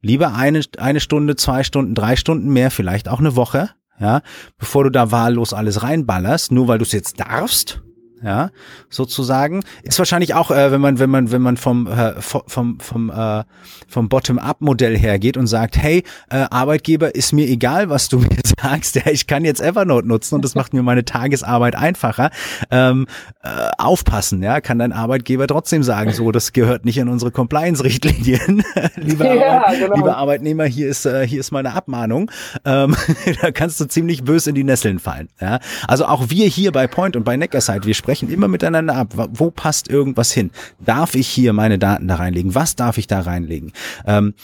[0.00, 4.22] Lieber eine, eine Stunde, zwei Stunden, drei Stunden mehr, vielleicht auch eine Woche, ja,
[4.58, 7.82] bevor du da wahllos alles reinballerst, nur weil du es jetzt darfst,
[8.22, 8.50] ja,
[8.88, 9.62] sozusagen.
[9.82, 13.44] Ist wahrscheinlich auch, äh, wenn man, wenn man, wenn man vom, äh, vom, vom, äh,
[13.88, 18.96] vom Bottom-up-Modell hergeht und sagt, hey, äh, Arbeitgeber, ist mir egal, was du mir sagst,
[18.96, 22.30] ja, ich kann jetzt Evernote nutzen und das macht mir meine Tagesarbeit einfacher.
[22.70, 23.06] Ähm,
[23.42, 28.64] äh, aufpassen, ja, kann dein Arbeitgeber trotzdem sagen, so, das gehört nicht in unsere Compliance-Richtlinien.
[28.96, 29.96] lieber, ja, Arbeit, genau.
[29.96, 32.30] lieber Arbeitnehmer, hier ist, äh, hier ist meine Abmahnung.
[32.64, 32.96] Ähm,
[33.42, 35.28] da kannst du ziemlich böse in die Nesseln fallen.
[35.40, 35.60] Ja?
[35.86, 39.14] Also auch wir hier bei Point und bei Neckerside, wir sprechen immer miteinander ab.
[39.32, 40.52] Wo passt irgendwas hin?
[40.78, 42.54] Darf ich hier meine Daten da reinlegen?
[42.54, 43.72] Was darf ich da reinlegen?
[44.06, 44.34] Ähm,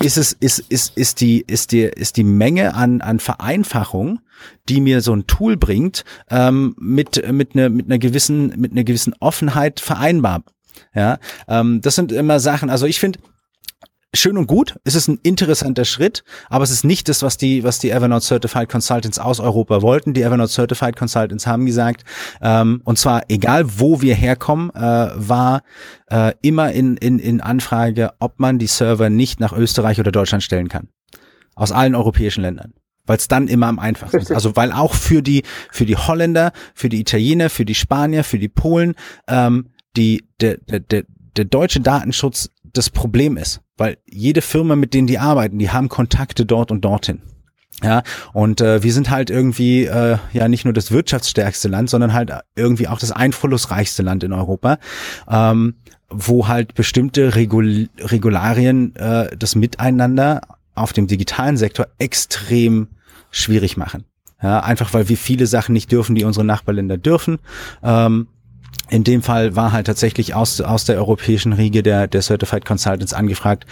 [0.00, 4.18] ist es, ist, ist, ist die, ist die, ist die Menge an, an Vereinfachung,
[4.68, 8.82] die mir so ein Tool bringt, ähm, mit, mit einer, mit einer gewissen, mit einer
[8.82, 10.42] gewissen Offenheit vereinbar.
[10.92, 13.20] Ja, ähm, das sind immer Sachen, also ich finde,
[14.14, 17.64] schön und gut, es ist ein interessanter Schritt, aber es ist nicht das, was die,
[17.64, 20.12] was die Evernote Certified Consultants aus Europa wollten.
[20.12, 22.04] Die Evernote Certified Consultants haben gesagt,
[22.42, 25.62] ähm, und zwar egal wo wir herkommen, äh, war
[26.10, 30.42] äh, immer in, in, in Anfrage, ob man die Server nicht nach Österreich oder Deutschland
[30.42, 30.88] stellen kann.
[31.54, 34.30] Aus allen europäischen Ländern weil es dann immer am einfachsten ist.
[34.30, 35.42] Also weil auch für die
[35.72, 38.94] für die Holländer, für die Italiener, für die Spanier, für die Polen
[39.26, 41.04] ähm, die der, der, der,
[41.36, 45.88] der deutsche Datenschutz das Problem ist, weil jede Firma, mit denen die arbeiten, die haben
[45.88, 47.20] Kontakte dort und dorthin.
[47.82, 52.12] Ja, und äh, wir sind halt irgendwie äh, ja nicht nur das wirtschaftsstärkste Land, sondern
[52.12, 54.78] halt irgendwie auch das einflussreichste Land in Europa,
[55.28, 55.74] ähm,
[56.08, 60.42] wo halt bestimmte Regul Regularien äh, das Miteinander
[60.76, 62.86] auf dem digitalen Sektor extrem
[63.32, 64.04] schwierig machen.
[64.40, 67.40] Ja, einfach weil wir viele Sachen nicht dürfen, die unsere Nachbarländer dürfen.
[67.82, 68.28] Ähm,
[68.92, 73.14] in dem Fall war halt tatsächlich aus, aus der europäischen Riege der, der Certified Consultants
[73.14, 73.64] angefragt,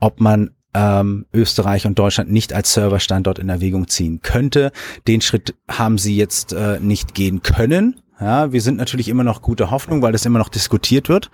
[0.00, 4.72] ob man ähm, Österreich und Deutschland nicht als Serverstandort in Erwägung ziehen könnte.
[5.08, 8.02] Den Schritt haben sie jetzt äh, nicht gehen können.
[8.20, 11.30] Ja, wir sind natürlich immer noch gute Hoffnung, weil das immer noch diskutiert wird.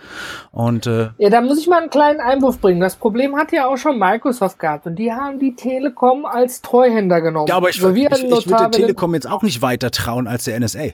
[0.52, 2.80] Und äh, ja, da muss ich mal einen kleinen Einwurf bringen.
[2.80, 7.20] Das Problem hat ja auch schon Microsoft gehabt und die haben die Telekom als Treuhänder
[7.20, 7.48] genommen.
[7.48, 10.28] Ja, aber ich, so, ich, ich, ich würde der Telekom jetzt auch nicht weiter trauen
[10.28, 10.90] als der NSA.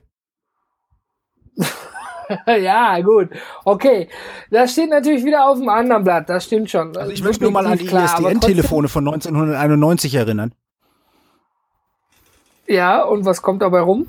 [2.60, 3.30] ja, gut.
[3.64, 4.08] Okay.
[4.50, 6.28] Das steht natürlich wieder auf dem anderen Blatt.
[6.28, 6.96] Das stimmt schon.
[6.96, 10.52] Also ich möchte nur mal an die ISDN-Telefone von 1991 erinnern.
[12.66, 14.08] Ja, und was kommt dabei rum?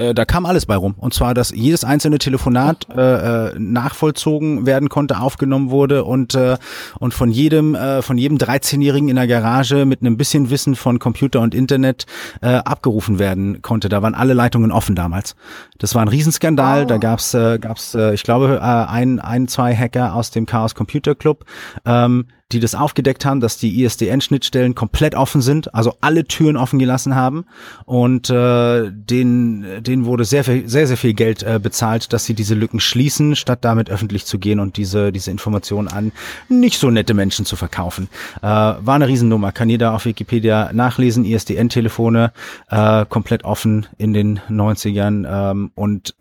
[0.00, 0.94] Äh, da kam alles bei rum.
[0.96, 6.56] Und zwar, dass jedes einzelne Telefonat äh, äh nachvollzogen werden konnte, aufgenommen wurde und, äh,
[6.98, 10.98] und von jedem, äh, von jedem 13-Jährigen in der Garage mit einem bisschen Wissen von
[10.98, 12.06] Computer und Internet
[12.40, 13.88] äh, abgerufen werden konnte.
[13.88, 15.36] Da waren alle Leitungen offen damals.
[15.78, 16.84] Das war ein Riesenskandal.
[16.84, 16.86] Oh.
[16.86, 20.74] Da gab's, äh, gab's, äh, ich glaube, äh, ein, ein, zwei Hacker aus dem Chaos
[20.74, 21.44] Computer Club.
[21.84, 26.78] Ähm, die das aufgedeckt haben, dass die ISDN-Schnittstellen komplett offen sind, also alle Türen offen
[26.78, 27.44] gelassen haben.
[27.84, 32.54] Und äh, denen, denen wurde sehr, sehr, sehr viel Geld äh, bezahlt, dass sie diese
[32.54, 36.12] Lücken schließen, statt damit öffentlich zu gehen und diese, diese Informationen an
[36.48, 38.08] nicht so nette Menschen zu verkaufen.
[38.42, 42.32] Äh, war eine Riesennummer, kann jeder auf Wikipedia nachlesen, ISDN-Telefone
[42.68, 46.14] äh, komplett offen in den 90ern ähm, und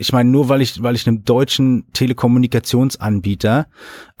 [0.00, 3.66] ich meine, nur weil ich, weil ich einem deutschen Telekommunikationsanbieter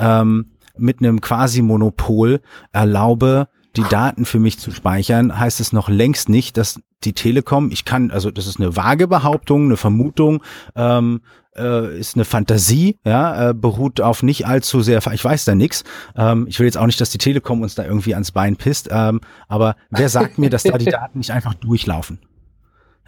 [0.00, 0.46] ähm,
[0.80, 2.40] mit einem Quasi-Monopol
[2.72, 7.70] erlaube, die Daten für mich zu speichern, heißt es noch längst nicht, dass die Telekom,
[7.70, 10.42] ich kann, also das ist eine vage Behauptung, eine Vermutung,
[10.74, 11.20] ähm,
[11.56, 15.84] äh, ist eine Fantasie, ja, äh, beruht auf nicht allzu sehr, ich weiß da nichts.
[16.16, 18.88] Ähm, ich will jetzt auch nicht, dass die Telekom uns da irgendwie ans Bein pisst,
[18.90, 22.20] ähm, aber wer sagt mir, dass da die Daten nicht einfach durchlaufen?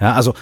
[0.01, 0.35] Ja, also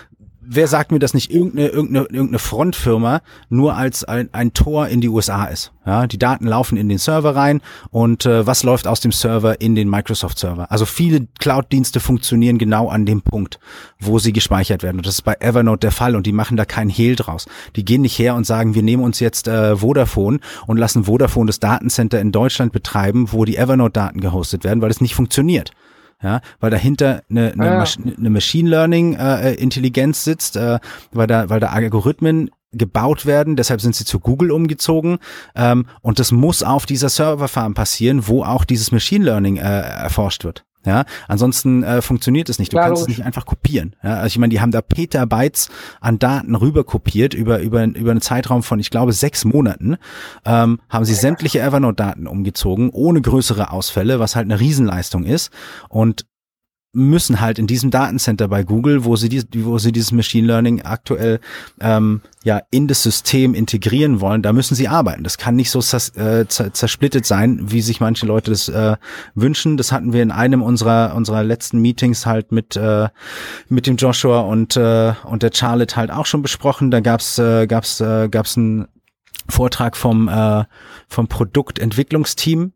[0.49, 3.21] wer sagt mir, dass nicht irgendeine, irgendeine, irgendeine Frontfirma
[3.51, 5.73] nur als ein, ein Tor in die USA ist?
[5.87, 9.61] Ja, die Daten laufen in den Server rein und äh, was läuft aus dem Server
[9.61, 10.71] in den Microsoft-Server?
[10.71, 13.59] Also viele Cloud-Dienste funktionieren genau an dem Punkt,
[13.99, 14.99] wo sie gespeichert werden.
[14.99, 17.47] Und das ist bei Evernote der Fall und die machen da keinen Hehl draus.
[17.77, 21.47] Die gehen nicht her und sagen, wir nehmen uns jetzt äh, Vodafone und lassen Vodafone
[21.47, 25.73] das Datencenter in Deutschland betreiben, wo die Evernote-Daten gehostet werden, weil es nicht funktioniert
[26.23, 28.15] ja, weil dahinter eine, eine, ah, ja.
[28.17, 30.79] eine Machine Learning äh, Intelligenz sitzt, äh,
[31.13, 35.19] weil da, weil da Algorithmen gebaut werden, deshalb sind sie zu Google umgezogen
[35.55, 40.45] ähm, und das muss auf dieser Serverfarm passieren, wo auch dieses Machine Learning äh, erforscht
[40.45, 40.65] wird.
[40.87, 42.73] Ja, ansonsten äh, funktioniert es nicht.
[42.73, 43.97] Du Klar, kannst es nicht einfach kopieren.
[44.03, 45.71] Ja, also ich meine, die haben da Petabytes
[46.01, 49.97] an Daten rüber kopiert über über über einen Zeitraum von, ich glaube, sechs Monaten.
[50.45, 55.51] Ähm, haben sie sämtliche Evernote-Daten umgezogen, ohne größere Ausfälle, was halt eine Riesenleistung ist.
[55.89, 56.27] Und
[56.93, 60.83] müssen halt in diesem Datencenter bei Google, wo sie, die, wo sie dieses Machine Learning
[60.83, 61.39] aktuell
[61.81, 65.23] ähm, ja in das System integrieren wollen, da müssen sie arbeiten.
[65.23, 68.97] Das kann nicht so äh, zersplittet sein, wie sich manche Leute das äh,
[69.35, 69.77] wünschen.
[69.77, 73.09] Das hatten wir in einem unserer unserer letzten Meetings halt mit äh,
[73.69, 76.91] mit dem Joshua und äh, und der Charlotte halt auch schon besprochen.
[76.91, 78.89] Da gab's äh, gab's äh, gab's einen
[79.49, 80.65] Vortrag vom äh,
[81.07, 82.73] vom Produktentwicklungsteam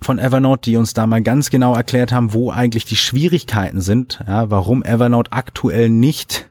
[0.00, 4.22] von Evernote, die uns da mal ganz genau erklärt haben, wo eigentlich die Schwierigkeiten sind,
[4.26, 6.50] ja, warum Evernote aktuell nicht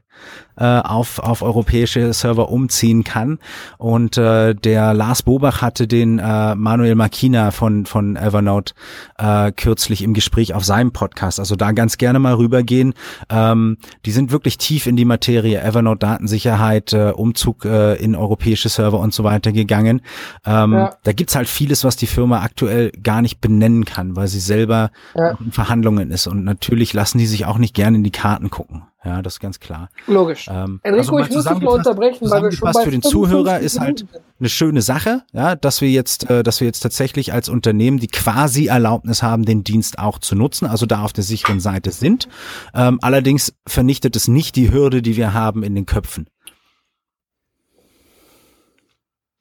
[0.57, 3.39] äh, auf, auf europäische Server umziehen kann.
[3.78, 8.74] Und äh, der Lars Bobach hatte den äh, Manuel Makina von, von Evernote
[9.17, 11.39] äh, kürzlich im Gespräch auf seinem Podcast.
[11.39, 12.93] Also da ganz gerne mal rübergehen.
[13.30, 18.69] Ähm, die sind wirklich tief in die Materie Evernote Datensicherheit, äh, Umzug äh, in europäische
[18.69, 20.01] Server und so weiter gegangen.
[20.45, 20.95] Ähm, ja.
[21.03, 24.91] Da gibt's halt vieles, was die Firma aktuell gar nicht benennen kann, weil sie selber
[25.15, 25.38] ja.
[25.43, 26.28] in Verhandlungen ist.
[26.28, 28.84] Und natürlich lassen die sich auch nicht gerne in die Karten gucken.
[29.06, 29.89] Ja, das ist ganz klar.
[30.08, 30.47] Logisch.
[30.49, 33.60] Ähm, Enrico, also ich muss dich mal unterbrechen, weil wir schon bei für den Zuhörer
[33.60, 34.06] ist halt
[34.39, 38.08] eine schöne Sache, ja, dass wir jetzt, äh, dass wir jetzt tatsächlich als Unternehmen die
[38.08, 42.30] quasi Erlaubnis haben, den Dienst auch zu nutzen, also da auf der sicheren Seite sind.
[42.74, 46.28] Ähm, allerdings vernichtet es nicht die Hürde, die wir haben in den Köpfen.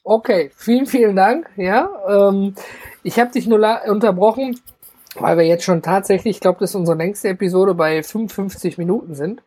[0.05, 1.49] Okay, vielen, vielen Dank.
[1.57, 2.57] Ja, ähm,
[3.05, 4.59] ich habe dich nur unterbrochen,
[5.15, 9.15] weil wir jetzt schon tatsächlich, ich glaube, das ist unsere längste Episode bei 55 Minuten
[9.15, 9.43] sind.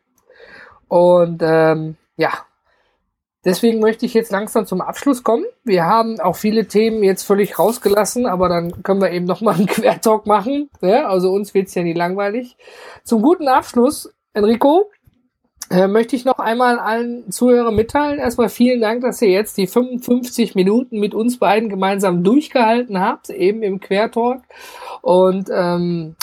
[0.88, 2.32] Und ähm, ja,
[3.44, 5.46] deswegen möchte ich jetzt langsam zum Abschluss kommen.
[5.64, 9.66] Wir haben auch viele Themen jetzt völlig rausgelassen, aber dann können wir eben nochmal einen
[9.68, 10.70] Quertalk machen.
[10.82, 12.58] Ja, also uns wird's ja nie langweilig.
[13.04, 14.90] Zum guten Abschluss, Enrico,
[15.72, 18.20] äh, möchte ich noch einmal allen Zuhörern mitteilen.
[18.20, 23.32] Erstmal vielen Dank, dass ihr jetzt die 55 Minuten mit uns beiden gemeinsam durchgehalten habt,
[23.32, 24.44] eben im Quertalk.
[25.02, 26.16] Und ähm,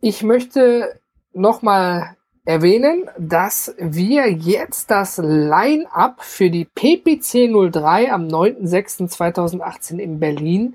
[0.00, 1.00] ich möchte
[1.34, 2.16] nochmal
[2.48, 10.74] erwähnen, dass wir jetzt das Line-up für die PPC 03 am 9.06.2018 in Berlin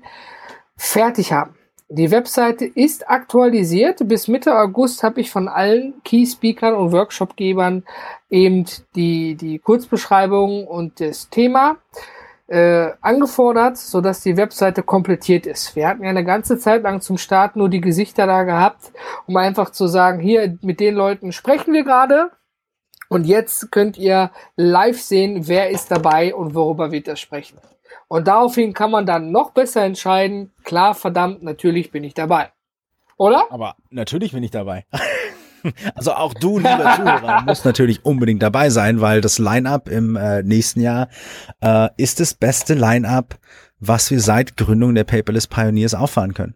[0.76, 1.56] fertig haben.
[1.88, 4.06] Die Webseite ist aktualisiert.
[4.06, 7.82] Bis Mitte August habe ich von allen Key-Speakern und Workshopgebern
[8.30, 11.78] eben die, die Kurzbeschreibung und das Thema
[12.46, 15.76] äh, angefordert, sodass die Webseite komplettiert ist.
[15.76, 18.92] Wir hatten ja eine ganze Zeit lang zum Start nur die Gesichter da gehabt,
[19.26, 22.30] um einfach zu sagen, hier mit den Leuten sprechen wir gerade.
[23.08, 27.58] Und jetzt könnt ihr live sehen, wer ist dabei und worüber wird er sprechen.
[28.08, 32.50] Und daraufhin kann man dann noch besser entscheiden, klar, verdammt, natürlich bin ich dabei.
[33.16, 33.44] Oder?
[33.50, 34.84] Aber natürlich bin ich dabei.
[35.94, 40.42] Also auch du, lieber Zuhörer, musst natürlich unbedingt dabei sein, weil das Line-up im äh,
[40.42, 41.08] nächsten Jahr
[41.60, 43.38] äh, ist das beste Line-up,
[43.80, 46.54] was wir seit Gründung der Paperless Pioneers auffahren können.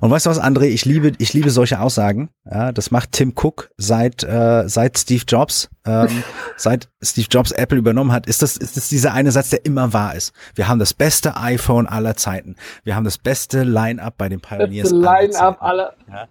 [0.00, 0.64] Und weißt du was, André?
[0.64, 2.30] Ich liebe, ich liebe solche Aussagen.
[2.48, 6.22] Ja, das macht Tim Cook seit äh, seit Steve Jobs, ähm,
[6.56, 8.26] seit Steve Jobs Apple übernommen hat.
[8.26, 10.32] Ist das ist das dieser eine Satz, der immer wahr ist?
[10.54, 12.56] Wir haben das beste iPhone aller Zeiten.
[12.84, 14.90] Wir haben das beste Line-up bei den Pioneers.
[14.90, 15.94] Beste Line-up aller.
[16.10, 16.28] Ja.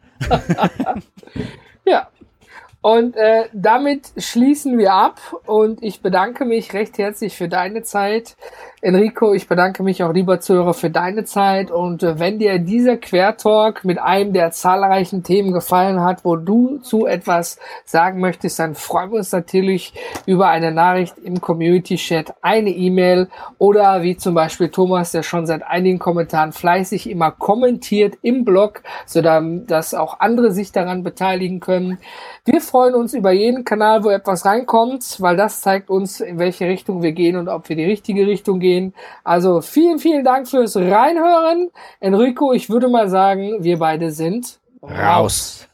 [1.85, 2.09] Ja.
[2.81, 8.35] Und äh, damit schließen wir ab und ich bedanke mich recht herzlich für deine Zeit.
[8.83, 11.69] Enrico, ich bedanke mich auch, lieber Zuhörer, für deine Zeit.
[11.69, 16.79] Und äh, wenn dir dieser Quertalk mit einem der zahlreichen Themen gefallen hat, wo du
[16.79, 19.93] zu etwas sagen möchtest, dann freuen wir uns natürlich
[20.25, 23.27] über eine Nachricht im Community-Chat, eine E-Mail
[23.59, 28.81] oder wie zum Beispiel Thomas, der schon seit einigen Kommentaren fleißig immer kommentiert im Blog,
[29.05, 31.99] sodass auch andere sich daran beteiligen können.
[32.45, 36.65] Wir freuen uns über jeden Kanal, wo etwas reinkommt, weil das zeigt uns, in welche
[36.65, 38.70] Richtung wir gehen und ob wir die richtige Richtung gehen.
[39.23, 41.69] Also vielen, vielen Dank fürs Reinhören.
[41.99, 45.67] Enrico, ich würde mal sagen, wir beide sind raus.